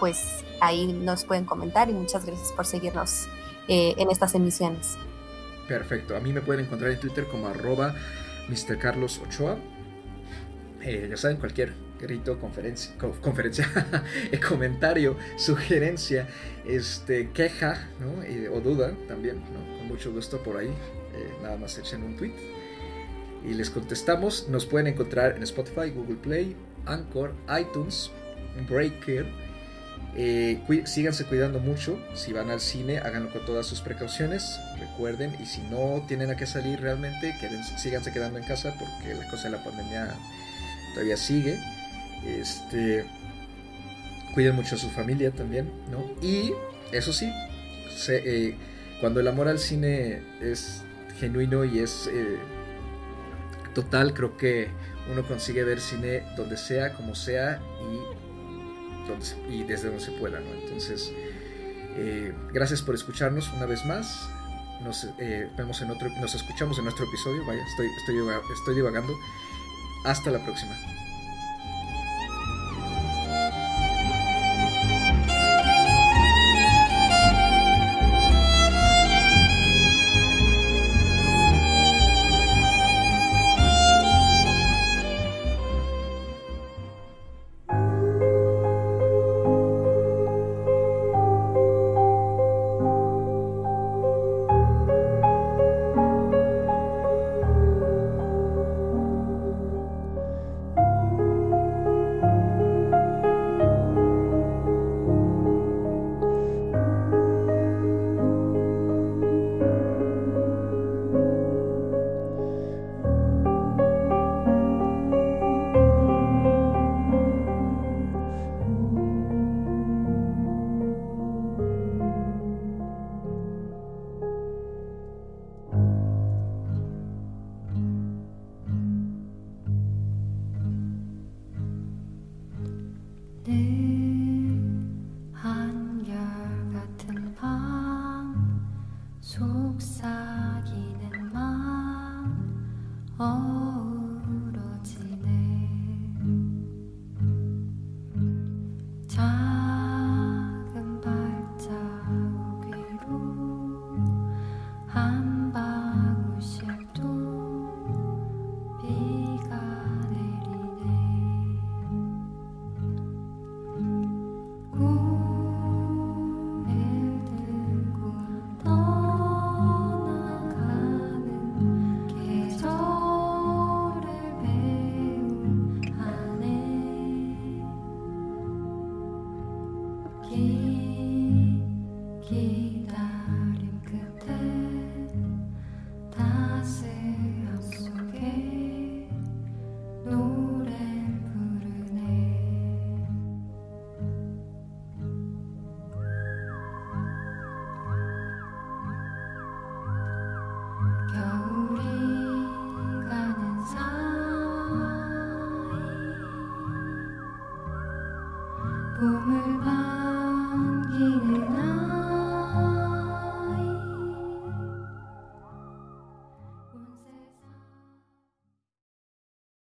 pues 0.00 0.44
ahí 0.60 0.92
nos 0.92 1.24
pueden 1.24 1.44
comentar 1.44 1.90
y 1.90 1.92
muchas 1.92 2.24
gracias 2.24 2.52
por 2.52 2.66
seguirnos 2.66 3.26
eh, 3.68 3.94
en 3.98 4.10
estas 4.10 4.34
emisiones. 4.34 4.96
Perfecto. 5.68 6.16
A 6.16 6.20
mí 6.20 6.32
me 6.32 6.40
pueden 6.40 6.64
encontrar 6.64 6.90
en 6.90 7.00
Twitter 7.00 7.26
como 7.28 7.48
arroba 7.48 7.94
Mr. 8.48 8.78
Carlos 8.78 9.20
Ochoa. 9.24 9.56
ya 10.82 11.16
saben, 11.16 11.36
cualquier 11.36 11.74
grito, 12.02 12.38
conferencia, 12.38 12.92
comentario, 14.48 15.16
sugerencia, 15.36 16.28
este, 16.66 17.30
queja 17.30 17.88
o 18.52 18.60
duda 18.60 18.92
también, 19.08 19.40
con 19.78 19.88
mucho 19.88 20.12
gusto 20.12 20.42
por 20.42 20.56
ahí. 20.56 20.68
Eh, 21.14 21.34
nada 21.42 21.56
más 21.56 21.78
echen 21.78 22.02
un 22.02 22.16
tweet 22.16 22.34
y 23.48 23.54
les 23.54 23.70
contestamos. 23.70 24.48
Nos 24.48 24.66
pueden 24.66 24.88
encontrar 24.88 25.36
en 25.36 25.42
Spotify, 25.42 25.90
Google 25.90 26.16
Play, 26.16 26.56
Anchor, 26.86 27.34
iTunes, 27.58 28.10
Breaker 28.68 29.26
Eh, 30.14 30.60
síganse 30.84 31.24
cuidando 31.24 31.58
mucho. 31.58 31.98
Si 32.14 32.34
van 32.34 32.50
al 32.50 32.60
cine, 32.60 32.98
háganlo 32.98 33.32
con 33.32 33.46
todas 33.46 33.64
sus 33.64 33.80
precauciones. 33.80 34.60
Recuerden, 34.78 35.34
y 35.40 35.46
si 35.46 35.62
no 35.62 36.04
tienen 36.06 36.30
a 36.30 36.36
qué 36.36 36.44
salir 36.44 36.80
realmente, 36.80 37.34
quédense, 37.40 37.78
síganse 37.78 38.12
quedando 38.12 38.38
en 38.38 38.44
casa 38.44 38.74
porque 38.78 39.14
la 39.14 39.26
cosa 39.30 39.44
de 39.44 39.56
la 39.56 39.64
pandemia 39.64 40.14
todavía 40.92 41.16
sigue. 41.16 41.58
Este, 42.26 43.04
cuiden 44.34 44.56
mucho 44.56 44.76
a 44.76 44.78
su 44.78 44.88
familia 44.90 45.30
también, 45.30 45.70
¿no? 45.90 46.04
Y 46.26 46.52
eso 46.92 47.12
sí, 47.12 47.30
eh, 48.08 48.54
cuando 49.00 49.20
el 49.20 49.28
amor 49.28 49.48
al 49.48 49.58
cine 49.58 50.22
es 50.40 50.82
genuino 51.18 51.64
y 51.64 51.80
es 51.80 52.08
eh, 52.12 52.38
total, 53.74 54.14
creo 54.14 54.36
que 54.36 54.68
uno 55.10 55.26
consigue 55.26 55.64
ver 55.64 55.80
cine 55.80 56.22
donde 56.36 56.56
sea, 56.56 56.92
como 56.94 57.14
sea 57.14 57.60
y, 59.50 59.62
desde 59.64 59.88
donde 59.88 60.04
se 60.04 60.12
pueda. 60.12 60.40
Entonces, 60.62 61.12
eh, 61.96 62.32
gracias 62.52 62.82
por 62.82 62.94
escucharnos 62.94 63.52
una 63.52 63.66
vez 63.66 63.84
más. 63.84 64.28
Nos 64.82 65.06
vemos 65.56 65.80
en 65.80 65.90
otro, 65.92 66.08
nos 66.20 66.34
escuchamos 66.34 66.76
en 66.78 66.84
nuestro 66.84 67.04
episodio. 67.06 67.44
Vaya, 67.46 67.62
estoy 68.54 68.74
divagando. 68.74 69.12
Hasta 70.04 70.30
la 70.32 70.44
próxima. 70.44 70.74